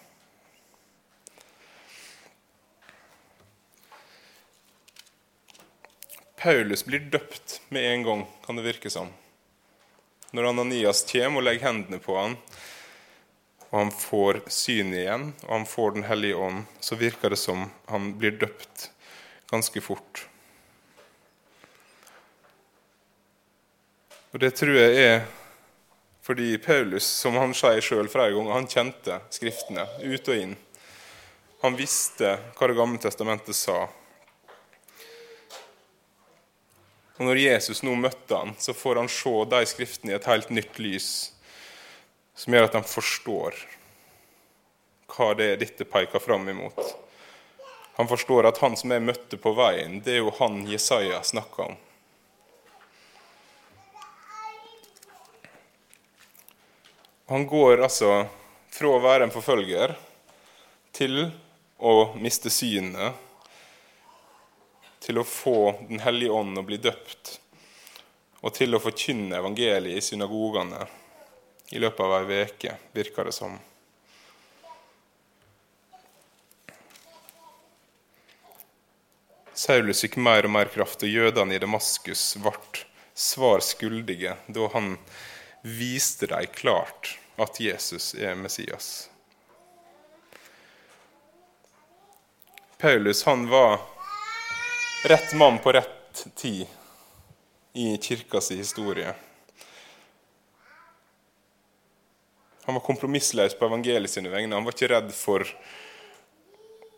Paulus 6.38 6.84
blir 6.86 7.06
døpt 7.13 7.60
med 7.74 7.86
en 7.92 8.04
gang, 8.08 8.26
kan 8.46 8.58
det 8.58 8.66
virke 8.66 8.90
som. 8.94 9.10
Når 10.34 10.50
Ananias 10.50 11.04
kommer 11.12 11.42
og 11.42 11.48
legger 11.48 11.70
hendene 11.70 12.02
på 12.02 12.18
han, 12.18 12.36
og 13.70 13.78
han 13.80 13.94
får 13.94 14.42
syn 14.54 14.94
igjen, 14.96 15.32
og 15.46 15.52
han 15.52 15.66
får 15.70 15.98
Den 15.98 16.08
hellige 16.08 16.36
ånd, 16.36 16.66
så 16.80 16.96
virker 16.96 17.30
det 17.30 17.40
som 17.42 17.70
han 17.90 18.13
blir 18.18 18.38
døpt 18.40 18.90
ganske 19.52 19.82
fort. 19.82 20.28
Og 24.34 24.40
Det 24.40 24.54
tror 24.56 24.78
jeg 24.78 25.04
er 25.04 25.26
fordi 26.28 26.58
Paulus, 26.58 27.06
som 27.06 27.38
han 27.40 27.54
sier 27.56 27.80
sjøl 27.80 28.10
flere 28.12 28.34
ganger, 28.36 28.52
han 28.52 28.66
kjente 28.68 29.22
Skriftene 29.32 29.86
ut 30.04 30.28
og 30.28 30.36
inn. 30.36 30.58
Han 31.62 31.78
visste 31.80 32.34
hva 32.58 32.68
Det 32.68 32.76
gamle 32.76 33.00
testamentet 33.00 33.56
sa. 33.56 33.86
Og 37.16 37.24
Når 37.24 37.40
Jesus 37.40 37.80
nå 37.80 37.96
møtte 37.96 38.36
han, 38.36 38.52
så 38.60 38.76
får 38.76 39.00
han 39.00 39.08
se 39.08 39.34
de 39.56 39.63
skriftene 39.72 40.12
i 40.12 40.18
et 40.20 40.28
helt 40.28 40.52
nytt 40.52 40.84
lys 40.84 41.10
som 42.36 42.54
gjør 42.54 42.68
at 42.68 42.76
han 42.76 42.86
forstår 42.86 43.56
hva 45.16 45.32
det 45.40 45.48
er 45.54 45.63
dette 45.63 45.88
peker 45.88 46.20
fram 46.20 46.44
imot. 46.52 46.84
Han 47.96 48.12
forstår 48.12 48.52
at 48.52 48.60
han 48.62 48.76
som 48.76 48.92
jeg 48.92 49.08
møtte 49.08 49.40
på 49.40 49.56
veien, 49.56 50.02
det 50.04 50.20
er 50.20 50.26
jo 50.26 50.36
han 50.44 50.66
Jesaja 50.68 51.24
snakka 51.24 51.72
om. 51.72 51.80
Han 57.30 57.48
går 57.48 57.82
altså 57.84 58.12
fra 58.72 58.92
å 58.94 59.00
være 59.04 59.26
en 59.28 59.34
forfølger 59.34 59.92
til 60.96 61.26
å 61.76 61.96
miste 62.24 62.48
synet, 62.48 63.20
til 65.04 65.20
å 65.20 65.26
få 65.28 65.74
Den 65.90 66.00
hellige 66.06 66.32
ånd 66.40 66.56
og 66.56 66.70
bli 66.70 66.80
døpt, 66.80 67.34
og 68.40 68.56
til 68.56 68.76
å 68.76 68.80
forkynne 68.80 69.42
evangeliet 69.42 70.00
i 70.00 70.06
synagogene 70.08 70.88
i 71.76 71.84
løpet 71.84 72.04
av 72.06 72.32
ei 72.32 72.48
uke, 72.48 72.78
virker 72.96 73.28
det 73.28 73.36
som. 73.36 73.60
Saulus 79.52 80.06
fikk 80.06 80.16
mer 80.16 80.48
og 80.48 80.56
mer 80.56 80.72
kraft, 80.72 81.04
og 81.04 81.12
jødene 81.12 81.58
i 81.58 81.60
Damaskus 81.60 82.38
ble 82.40 82.56
svar 83.18 83.60
skyldige 83.66 84.38
da 84.48 84.72
han 84.78 84.94
viste 85.68 86.30
de 86.32 86.46
klart 86.56 87.18
at 87.36 87.60
Jesus 87.60 88.14
er 88.16 88.36
Messias. 88.40 89.10
Paulus 92.78 93.24
han 93.24 93.50
var 93.50 93.80
rett 95.06 95.34
mann 95.34 95.60
på 95.60 95.72
rett 95.72 96.28
tid 96.36 96.68
i 97.74 97.98
kirkas 97.98 98.52
historie. 98.52 99.14
Han 102.66 102.76
var 102.76 102.82
kompromissløs 102.82 103.56
på 103.60 103.66
evangeliet 103.66 104.12
sine 104.12 104.30
vegne. 104.30 104.56
Han 104.56 104.66
var 104.66 104.76
ikke 104.76 104.92
redd 104.92 105.12
for 105.16 105.46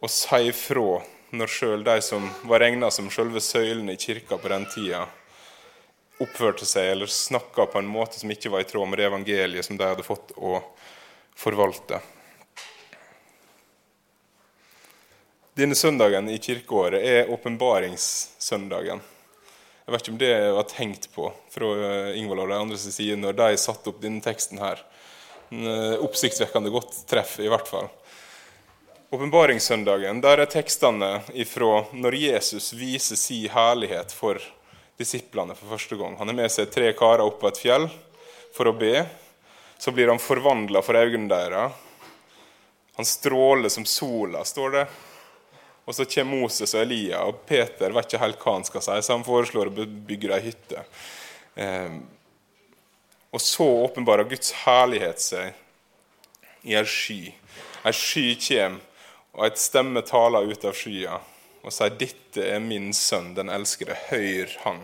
å 0.01 0.07
si 0.09 0.39
ifra 0.49 1.01
når 1.29 1.51
sjøl 1.53 1.83
de 1.85 1.99
som 2.01 2.25
var 2.49 2.63
regna 2.63 2.89
som 2.91 3.09
selve 3.13 3.41
søylene 3.43 3.93
i 3.93 4.01
kirka 4.01 4.39
på 4.41 4.49
den 4.49 4.65
tida, 4.73 5.03
oppførte 6.19 6.67
seg 6.67 6.91
eller 6.91 7.11
snakka 7.11 7.65
på 7.71 7.79
en 7.79 7.89
måte 7.89 8.19
som 8.19 8.31
ikke 8.31 8.51
var 8.51 8.63
i 8.63 8.67
tråd 8.67 8.89
med 8.89 8.99
det 8.99 9.07
evangeliet 9.07 9.65
som 9.65 9.77
de 9.79 9.87
hadde 9.87 10.05
fått 10.05 10.33
å 10.35 10.59
forvalte. 11.39 12.01
Denne 15.59 15.75
søndagen 15.75 16.29
i 16.31 16.37
kirkeåret 16.39 17.03
er 17.03 17.31
åpenbaringssøndagen. 17.33 19.01
Jeg 19.85 19.93
vet 19.93 20.03
ikke 20.03 20.13
om 20.13 20.19
det 20.21 20.35
var 20.55 20.67
tenkt 20.69 21.07
på 21.15 21.31
fra 21.49 21.69
Ingvald 22.15 22.43
og 22.45 22.51
de 22.51 22.59
andre 22.59 22.77
side 22.79 23.17
når 23.19 23.39
de 23.39 23.57
satte 23.57 23.91
opp 23.91 24.03
denne 24.03 24.23
teksten 24.23 24.61
her. 24.61 24.83
En 25.49 25.65
eh, 25.65 25.95
oppsiktsvekkende 26.05 26.69
godt 26.71 27.01
treff, 27.09 27.39
i 27.41 27.49
hvert 27.49 27.67
fall. 27.67 27.89
Åpenbaringssøndagen, 29.09 30.21
der 30.21 30.43
er 30.43 30.51
tekstene 30.51 31.23
ifra 31.33 31.87
når 31.97 32.19
Jesus 32.21 32.69
viser 32.77 33.17
sin 33.17 33.49
herlighet 33.49 34.13
for 34.13 34.37
disiplene 34.99 35.55
for 35.55 35.71
første 35.73 35.95
gang. 35.99 36.17
Han 36.19 36.27
har 36.31 36.37
med 36.37 36.51
seg 36.51 36.71
tre 36.73 36.91
karer 36.97 37.23
opp 37.23 37.39
på 37.41 37.49
et 37.49 37.61
fjell 37.61 37.87
for 38.55 38.69
å 38.69 38.75
be. 38.75 39.05
Så 39.79 39.93
blir 39.95 40.11
han 40.11 40.19
forvandla 40.19 40.81
for 40.83 40.99
øynene 40.99 41.31
deres. 41.31 41.85
Han 42.99 43.07
stråler 43.07 43.71
som 43.71 43.85
sola, 43.87 44.43
står 44.43 44.73
det. 44.75 44.85
Og 45.87 45.95
så 45.95 46.05
kommer 46.05 46.41
Moses 46.43 46.75
og 46.75 46.81
Elia, 46.83 47.23
og 47.25 47.45
Peter 47.47 47.95
vet 47.95 48.09
ikke 48.09 48.21
helt 48.21 48.43
hva 48.43 48.57
han 48.57 48.67
skal 48.67 48.83
si, 48.83 48.97
så 49.01 49.15
han 49.15 49.23
foreslår 49.25 49.71
å 49.71 49.85
bygge 50.09 50.33
ei 50.35 50.43
hytte. 50.49 50.83
Eh, 51.55 51.95
og 53.31 53.41
så 53.41 53.65
åpenbarer 53.87 54.27
Guds 54.29 54.51
herlighet 54.65 55.23
seg 55.23 56.67
i 56.67 56.75
ei 56.75 56.83
sky. 56.85 57.31
Ei 57.87 57.95
sky 57.95 58.27
kommer, 58.43 58.83
og 59.37 59.47
et 59.47 59.61
stemme 59.61 60.03
taler 60.03 60.51
ut 60.51 60.67
av 60.67 60.75
skya 60.75 61.21
og 61.61 61.73
sier 61.73 61.89
'Dette 61.89 62.45
er 62.55 62.59
min 62.59 62.93
sønn, 62.93 63.33
den 63.35 63.49
elskede. 63.49 63.97
Hør 64.09 64.57
han'. 64.63 64.83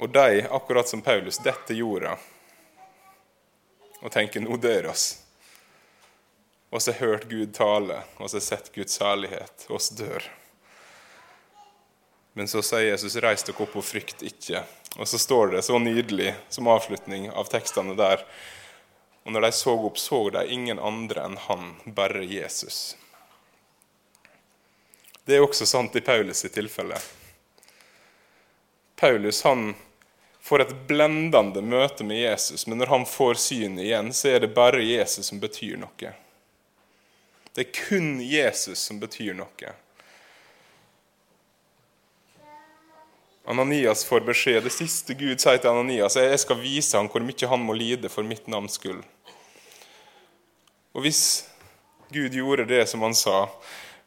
Og 0.00 0.08
de, 0.08 0.46
akkurat 0.50 0.88
som 0.88 1.02
Paulus, 1.02 1.38
dette 1.38 1.74
jorda 1.74 2.16
og 4.00 4.12
tenker 4.12 4.40
'nå 4.40 4.56
dør 4.56 4.90
oss'. 4.92 5.18
Og 6.70 6.82
så 6.82 6.92
har 6.92 6.98
hørt 7.06 7.28
Gud 7.28 7.54
tale, 7.54 8.02
og 8.16 8.30
så 8.30 8.36
har 8.36 8.40
sett 8.40 8.74
Guds 8.74 8.98
herlighet. 8.98 9.66
Oss 9.68 9.88
dør. 9.88 10.22
Men 12.32 12.48
så 12.48 12.62
sier 12.62 12.90
Jesus 12.90 13.16
'reis 13.16 13.42
dere 13.42 13.62
opp 13.62 13.76
og 13.76 13.84
frykt 13.84 14.22
ikke'. 14.22 14.64
Og 14.96 15.08
så 15.08 15.18
står 15.18 15.46
det 15.46 15.62
så 15.62 15.78
nydelig 15.78 16.34
som 16.48 16.68
avslutning 16.68 17.30
av 17.30 17.44
tekstene 17.44 17.96
der 17.96 18.24
Og 19.24 19.32
når 19.32 19.40
de 19.40 19.52
så 19.52 19.74
opp, 19.86 19.98
så 19.98 20.30
de 20.30 20.46
ingen 20.48 20.78
andre 20.78 21.20
enn 21.24 21.36
han, 21.36 21.76
bare 21.84 22.24
Jesus. 22.24 22.96
Det 25.24 25.36
er 25.36 25.44
også 25.44 25.66
sant 25.68 25.96
i 25.96 26.02
Paulus' 26.04 26.42
sitt 26.44 26.56
tilfelle. 26.56 26.98
Paulus 29.00 29.42
han 29.42 29.74
får 30.40 30.64
et 30.64 30.74
blendende 30.88 31.62
møte 31.62 32.04
med 32.04 32.22
Jesus, 32.22 32.66
men 32.66 32.80
når 32.80 32.94
han 32.94 33.06
får 33.06 33.38
synet 33.40 33.84
igjen, 33.84 34.10
så 34.16 34.34
er 34.34 34.42
det 34.44 34.54
bare 34.56 34.82
Jesus 34.84 35.30
som 35.30 35.40
betyr 35.40 35.76
noe. 35.80 36.14
Det 37.54 37.66
er 37.66 37.72
kun 37.76 38.20
Jesus 38.22 38.82
som 38.88 39.00
betyr 39.02 39.34
noe. 39.36 39.72
Ananias 43.50 44.04
får 44.04 44.20
beskjed. 44.20 44.62
Det 44.62 44.72
siste 44.72 45.14
Gud 45.18 45.40
sier 45.42 45.58
til 45.58 45.72
Ananias, 45.72 46.16
er 46.16 46.30
jeg 46.30 46.42
skal 46.44 46.60
vise 46.62 46.96
ham 46.96 47.08
hvor 47.10 47.24
mye 47.24 47.48
han 47.50 47.64
må 47.64 47.74
lide 47.74 48.10
for 48.12 48.26
mitt 48.26 48.46
navns 48.50 48.78
skyld. 48.78 49.00
Og 50.94 51.02
hvis 51.06 51.22
Gud 52.14 52.34
gjorde 52.34 52.68
det 52.70 52.84
som 52.90 53.02
han 53.06 53.14
sa, 53.14 53.46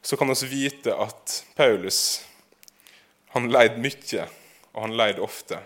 så 0.04 0.16
kan 0.16 0.28
vi 0.28 0.46
vite 0.46 0.94
at 0.94 1.44
Paulus 1.54 2.24
han 3.28 3.48
leid 3.50 3.78
mye, 3.80 4.26
og 4.72 4.82
han 4.82 4.96
leid 4.96 5.18
ofte. 5.18 5.58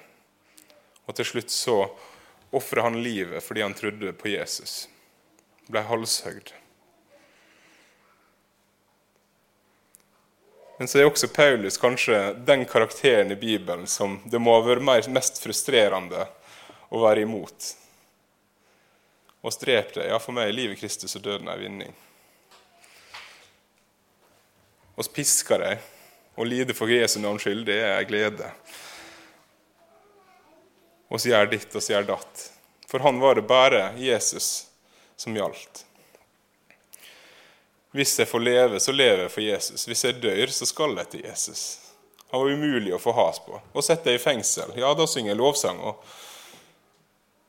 Og 1.11 1.17
til 1.19 1.27
slutt 1.27 1.51
så 1.51 1.75
ofra 2.55 2.87
han 2.87 3.01
livet 3.03 3.43
fordi 3.43 3.67
han 3.67 3.75
trodde 3.75 4.15
på 4.15 4.31
Jesus. 4.31 4.87
Ble 5.67 5.83
halshøgd. 5.91 6.55
Men 10.79 10.89
så 10.89 11.03
er 11.03 11.11
også 11.11 11.35
Paulus 11.35 11.77
kanskje 11.83 12.23
den 12.47 12.63
karakteren 12.65 13.35
i 13.35 13.37
Bibelen 13.37 13.87
som 13.91 14.21
det 14.25 14.39
må 14.39 14.55
ha 14.55 14.63
vært 14.71 15.11
mest 15.11 15.43
frustrerende 15.43 16.29
å 16.95 17.03
være 17.03 17.27
imot. 17.27 17.73
Og 19.43 19.51
strep 19.53 19.97
det. 19.99 20.07
Ja, 20.13 20.23
for 20.23 20.37
meg 20.37 20.47
er 20.47 20.61
livet 20.63 20.79
Kristus 20.79 21.19
og 21.19 21.27
døden 21.27 21.51
er 21.51 21.59
vinning. 21.59 21.91
Å 24.99 25.07
pisker 25.15 25.63
deg 25.63 25.87
og 26.39 26.47
lide 26.47 26.75
for 26.75 26.91
Jesu 26.91 27.21
navns 27.23 27.45
skyld, 27.47 27.65
det 27.67 27.79
er 27.83 28.07
glede. 28.07 28.51
Og 31.09 31.21
så 31.21 31.33
gjør 31.33 31.53
ditt, 31.53 31.71
og 31.71 31.83
så 31.83 31.95
gjør 31.95 32.09
datt. 32.13 32.43
For 32.91 33.03
han 33.05 33.21
var 33.23 33.39
det 33.39 33.47
bare 33.49 33.93
Jesus 34.01 34.69
som 35.19 35.37
gjaldt. 35.37 35.85
Hvis 37.97 38.19
jeg 38.21 38.29
får 38.29 38.43
leve, 38.45 38.81
så 38.81 38.93
lever 38.93 39.25
jeg 39.25 39.33
for 39.33 39.45
Jesus. 39.45 39.87
Hvis 39.89 40.05
jeg 40.05 40.21
dør, 40.23 40.51
så 40.53 40.69
skal 40.69 40.97
jeg 41.01 41.11
til 41.15 41.25
Jesus. 41.25 41.63
Han 42.31 42.43
var 42.45 42.53
umulig 42.53 42.93
å 42.95 43.01
få 43.01 43.15
has 43.17 43.41
på. 43.41 43.57
Og 43.73 43.85
setter 43.85 44.13
deg 44.13 44.19
i 44.19 44.23
fengsel, 44.23 44.75
ja, 44.77 44.91
da 44.95 45.07
synger 45.09 45.33
jeg 45.33 45.41
lovsang. 45.41 45.81
Og, 45.81 46.03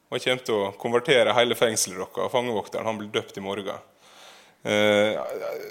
og 0.07 0.15
jeg 0.15 0.25
kommer 0.25 0.45
til 0.47 0.59
å 0.61 0.73
konvertere 0.79 1.35
hele 1.35 1.57
fengselet 1.59 1.99
deres. 1.99 2.21
Og 2.23 2.33
fangevokteren 2.33 2.87
han 2.87 3.01
blir 3.01 3.11
døpt 3.13 3.37
i 3.37 3.43
morgen. 3.43 3.83
Uh, 4.59 5.15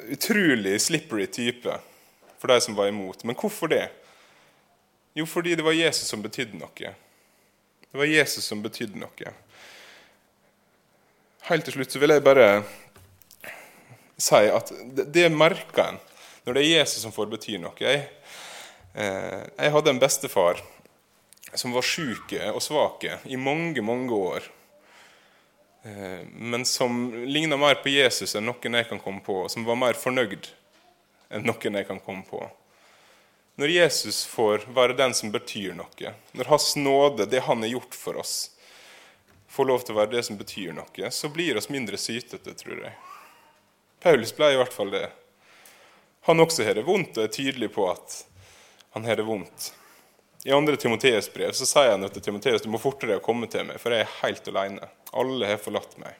utrolig 0.09 0.81
slippery 0.81 1.27
type 1.27 1.75
for 2.39 2.49
de 2.49 2.61
som 2.61 2.75
var 2.75 2.89
imot. 2.89 3.25
Men 3.25 3.37
hvorfor 3.37 3.69
det? 3.69 3.91
Jo, 5.15 5.27
fordi 5.27 5.55
det 5.55 5.65
var 5.67 5.77
Jesus 5.77 6.09
som 6.09 6.23
betydde 6.23 6.57
noe. 6.57 6.95
Det 7.89 8.01
var 8.01 8.09
Jesus 8.09 8.45
som 8.49 8.63
betydde 8.65 9.01
noe. 9.01 9.33
Helt 11.49 11.65
til 11.65 11.79
slutt 11.79 11.93
så 11.93 12.01
vil 12.01 12.13
jeg 12.13 12.25
bare 12.25 12.49
si 14.19 14.41
at 14.53 14.73
det, 14.97 15.09
det 15.15 15.29
merker 15.33 15.85
en 15.85 16.01
når 16.47 16.57
det 16.57 16.63
er 16.65 16.79
Jesus 16.79 17.03
som 17.05 17.13
får 17.13 17.29
bety 17.29 17.59
noe. 17.61 17.77
Jeg, 17.77 18.07
uh, 18.97 19.43
jeg 19.53 19.75
hadde 19.75 19.93
en 19.93 20.01
bestefar 20.01 20.63
som 21.57 21.75
var 21.77 21.85
sjuk 21.85 22.33
og 22.55 22.61
svak 22.65 23.05
i 23.29 23.37
mange, 23.41 23.85
mange 23.85 24.13
år. 24.17 24.49
Eh, 25.83 26.27
men 26.33 26.65
som 26.65 27.25
ligna 27.25 27.57
mer 27.57 27.75
på 27.75 27.93
Jesus 27.93 28.35
enn 28.37 28.49
noen 28.49 28.79
jeg 28.81 28.89
kan 28.89 29.03
komme 29.03 29.23
på, 29.25 29.45
og 29.45 29.53
som 29.53 29.67
var 29.69 29.79
mer 29.79 29.99
fornøyd 29.99 30.51
enn 31.31 31.47
noen 31.47 31.79
jeg 31.81 31.89
kan 31.89 32.01
komme 32.03 32.25
på. 32.29 32.43
Når 33.59 33.75
Jesus 33.75 34.23
får 34.27 34.69
være 34.75 34.95
den 34.99 35.15
som 35.19 35.33
betyr 35.35 35.75
noe, 35.75 36.13
når 36.33 36.51
Hans 36.51 36.77
nåde, 36.77 37.27
det 37.27 37.41
Han 37.47 37.63
har 37.63 37.73
gjort 37.73 37.95
for 37.95 38.17
oss, 38.17 38.51
får 39.49 39.65
lov 39.67 39.83
til 39.83 39.97
å 39.97 39.99
være 39.99 40.13
det 40.13 40.23
som 40.29 40.39
betyr 40.39 40.73
noe, 40.77 41.11
så 41.11 41.29
blir 41.29 41.57
oss 41.59 41.69
mindre 41.69 41.99
sytete, 41.99 42.55
tror 42.55 42.85
jeg. 42.85 42.95
Paulus 44.03 44.31
ble 44.37 44.53
i 44.55 44.61
hvert 44.61 44.73
fall 44.73 44.93
det. 44.95 45.09
Han 46.29 46.41
også 46.41 46.63
har 46.69 46.79
det 46.79 46.87
vondt 46.87 47.19
og 47.19 47.25
er 47.25 47.35
tydelig 47.35 47.73
på 47.75 47.89
at 47.91 48.21
han 48.95 49.05
har 49.09 49.19
det 49.19 49.27
vondt. 49.27 49.73
I 50.45 50.55
2. 50.55 50.77
Timoteus 50.77 51.33
brev 51.33 51.51
så 51.53 51.67
sier 51.67 51.91
han 51.91 52.07
til 52.13 52.23
Timoteus 52.23 52.63
du 52.63 52.71
må 52.71 52.79
fortere 52.79 53.19
komme 53.25 53.49
til 53.51 53.67
meg, 53.67 53.81
for 53.83 53.91
jeg 53.91 54.07
er 54.07 54.17
helt 54.21 54.51
alene. 54.53 54.87
Alle 55.13 55.47
har 55.47 55.61
forlatt 55.63 55.97
meg. 56.01 56.17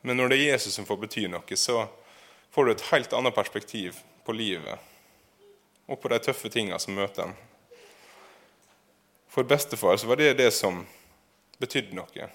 Men 0.00 0.16
når 0.16 0.32
det 0.32 0.38
er 0.38 0.52
Jesus 0.54 0.74
som 0.74 0.86
får 0.88 0.98
bety 1.02 1.26
noe, 1.28 1.56
så 1.56 1.84
får 2.50 2.66
du 2.66 2.72
et 2.72 2.88
helt 2.90 3.12
annet 3.12 3.36
perspektiv 3.36 4.00
på 4.24 4.34
livet 4.34 4.80
og 5.90 5.98
på 6.00 6.08
de 6.08 6.18
tøffe 6.22 6.48
tinga 6.50 6.78
som 6.78 6.96
møter 6.96 7.28
en. 7.28 7.34
For 9.30 9.46
bestefar 9.46 9.98
så 10.00 10.08
var 10.10 10.18
det 10.18 10.36
det 10.38 10.50
som 10.54 10.84
betydde 11.60 11.94
noe. 11.98 12.30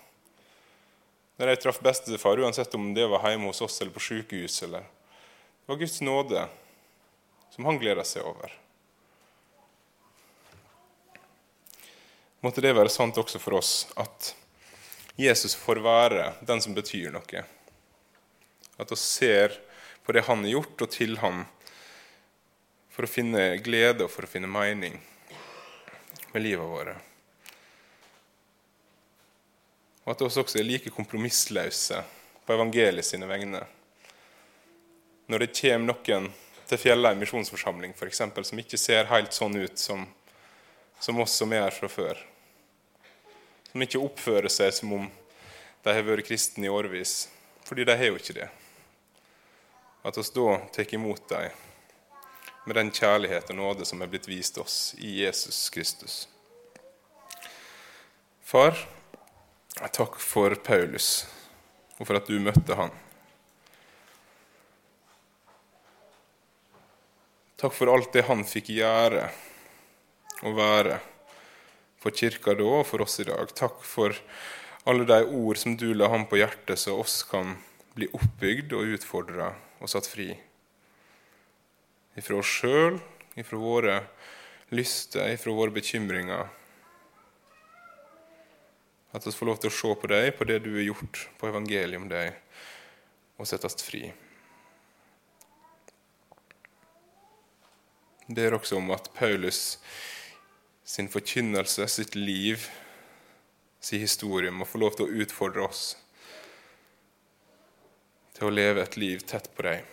Når 1.35 1.51
jeg 1.51 1.61
traff 1.63 1.79
bestefar, 1.83 2.39
uansett 2.39 2.75
om 2.77 2.93
det 2.95 3.07
var 3.11 3.25
hjemme 3.27 3.49
hos 3.49 3.63
oss 3.65 3.81
eller 3.81 3.91
på 3.91 4.03
sykehus, 4.03 4.61
eller 4.63 4.85
Det 5.65 5.71
var 5.73 5.79
Guds 5.81 6.01
nåde 6.01 6.47
som 7.49 7.65
han 7.65 7.79
gleda 7.81 8.03
seg 8.05 8.23
over. 8.23 8.51
Måtte 12.45 12.61
det 12.61 12.75
være 12.77 12.91
sant 12.93 13.17
også 13.17 13.41
for 13.41 13.57
oss, 13.57 13.87
at 13.97 14.35
Jesus 15.17 15.55
får 15.57 15.81
være 15.81 16.27
den 16.45 16.61
som 16.61 16.75
betyr 16.77 17.09
noe. 17.15 17.41
At 18.77 18.91
vi 18.91 18.99
ser 19.01 19.55
på 20.05 20.13
det 20.13 20.27
han 20.27 20.43
har 20.45 20.53
gjort, 20.53 20.85
og 20.85 20.93
til 20.93 21.17
han 21.23 21.41
for 22.93 23.07
å 23.07 23.09
finne 23.09 23.55
glede 23.65 24.05
og 24.05 24.13
for 24.13 24.27
å 24.27 24.29
finne 24.29 24.51
mening 24.51 24.99
med 26.35 26.43
livet 26.43 26.69
vårt 26.69 26.95
og 30.05 30.11
at 30.13 30.21
vi 30.21 30.27
også 30.27 30.59
er 30.59 30.67
like 30.67 30.93
kompromissløse 30.93 31.97
på 32.45 32.53
evangeliet 32.53 33.07
sine 33.07 33.25
vegne. 33.25 33.63
Når 35.25 35.41
det 35.41 35.55
kommer 35.57 35.89
noen 35.89 36.27
til 36.69 36.81
Fjellheim 36.81 37.17
misjonsforsamling 37.23 37.95
for 37.97 38.05
eksempel, 38.09 38.45
som 38.45 38.61
ikke 38.61 38.77
ser 38.77 39.09
helt 39.09 39.33
sånn 39.33 39.57
ut 39.57 39.81
som, 39.81 40.05
som 41.01 41.21
oss 41.25 41.33
som 41.41 41.53
er 41.57 41.65
her 41.65 41.73
fra 41.73 41.89
før, 41.89 42.21
som 43.75 43.83
ikke 43.83 43.99
oppfører 43.99 44.47
seg 44.47 44.69
som 44.71 44.93
om 44.95 45.07
de 45.83 45.91
har 45.91 46.05
vært 46.07 46.29
kristne 46.29 46.63
i 46.63 46.69
årevis, 46.71 47.25
fordi 47.67 47.83
de 47.83 47.91
har 47.99 48.07
jo 48.07 48.15
ikke 48.15 48.35
det. 48.37 48.45
At 50.07 50.15
oss 50.15 50.29
da 50.31 50.61
tar 50.71 50.93
imot 50.95 51.25
dem 51.27 51.49
med 52.63 52.77
den 52.79 52.91
kjærlighet 52.95 53.49
og 53.51 53.57
nåde 53.59 53.83
som 53.89 53.99
er 53.99 54.07
blitt 54.07 54.29
vist 54.31 54.55
oss 54.63 54.93
i 54.95 55.17
Jesus 55.25 55.57
Kristus. 55.75 56.13
Far, 58.47 58.79
takk 59.91 60.15
for 60.23 60.55
Paulus 60.55 61.25
og 61.97 62.07
for 62.07 62.15
at 62.15 62.31
du 62.31 62.39
møtte 62.39 62.77
han. 62.79 62.95
Takk 67.59 67.75
for 67.75 67.91
alt 67.91 68.15
det 68.15 68.23
han 68.31 68.47
fikk 68.47 68.71
gjøre 68.77 69.27
og 70.47 70.55
være 70.61 71.01
for 72.05 72.13
kirka 72.13 72.53
da 72.53 72.65
og 72.69 72.85
for 72.85 73.01
oss 73.01 73.17
i 73.23 73.25
dag. 73.25 73.49
Takk 73.57 73.79
for 73.81 74.13
alle 74.85 75.07
de 75.09 75.23
ord 75.25 75.57
som 75.57 75.73
du 75.73 75.87
la 75.97 76.11
ham 76.13 76.27
på 76.29 76.37
hjertet, 76.37 76.77
så 76.77 76.93
oss 77.01 77.23
kan 77.25 77.55
bli 77.97 78.05
oppbygd 78.13 78.75
og 78.77 78.91
utfordra 78.93 79.55
og 79.81 79.89
satt 79.89 80.05
fri. 80.05 80.29
Ifra 82.15 82.37
oss 82.37 82.51
sjøl, 82.59 82.99
ifra 83.33 83.57
våre 83.57 83.95
lyster, 84.75 85.31
ifra 85.33 85.55
våre 85.57 85.73
bekymringer. 85.73 86.45
At 89.15 89.25
vi 89.25 89.33
får 89.33 89.49
lov 89.49 89.57
til 89.63 89.71
å 89.71 89.77
se 89.79 89.95
på 89.97 90.11
deg, 90.11 90.29
på 90.37 90.45
det 90.45 90.59
du 90.61 90.75
har 90.75 90.85
gjort, 90.85 91.25
på 91.39 91.49
evangeliet 91.49 92.03
om 92.03 92.05
deg, 92.11 92.37
og 93.39 93.49
settes 93.49 93.81
fri. 93.81 94.05
ber 98.25 98.55
også 98.57 98.79
om 98.79 98.89
at 98.95 99.11
Paulus 99.13 99.77
sin 100.85 101.09
forkynnelse, 101.09 101.87
sitt 101.87 102.15
liv, 102.15 102.69
sin 103.79 103.99
historie 103.99 104.51
må 104.53 104.67
få 104.69 104.77
lov 104.77 104.97
til 104.97 105.07
å 105.07 105.23
utfordre 105.25 105.65
oss 105.65 105.95
til 108.35 108.49
å 108.49 108.53
leve 108.53 108.83
et 108.83 108.97
liv 108.99 109.23
tett 109.23 109.47
på 109.55 109.63
deg. 109.63 109.85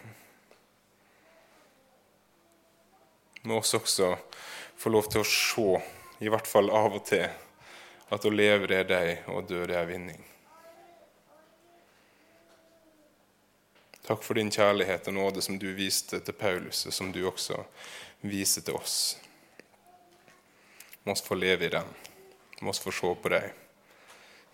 Må 3.47 3.61
oss 3.63 3.75
også 3.79 4.13
få 4.79 4.91
lov 4.91 5.09
til 5.11 5.23
å 5.23 5.29
se, 5.29 5.79
i 6.23 6.31
hvert 6.31 6.51
fall 6.51 6.71
av 6.75 6.99
og 6.99 7.07
til, 7.07 7.29
at 8.13 8.27
å 8.27 8.35
leve 8.35 8.69
det 8.71 8.83
er 8.83 8.91
deg, 8.91 9.25
og 9.31 9.41
å 9.41 9.47
dø 9.47 9.63
det 9.71 9.79
er 9.79 9.89
vinning. 9.89 10.21
Takk 14.03 14.25
for 14.27 14.35
din 14.35 14.51
kjærlighet 14.51 15.07
og 15.09 15.15
nåde 15.15 15.43
som 15.47 15.59
du 15.63 15.69
viste 15.79 16.19
til 16.21 16.35
Paulus, 16.35 16.85
og 16.91 16.95
som 16.95 17.13
du 17.15 17.23
også 17.31 17.63
viser 18.27 18.67
til 18.67 18.77
oss. 18.77 19.15
Må 21.05 21.13
oss 21.13 21.25
få 21.27 21.35
leve 21.35 21.67
i 21.67 21.73
den. 21.73 21.89
Må 22.61 22.71
oss 22.71 22.83
få 22.83 22.93
se 22.95 23.15
på 23.23 23.33
deg. 23.33 23.51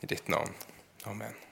I 0.01 0.07
ditt 0.07 0.29
navn. 0.33 0.55
Amen. 1.11 1.48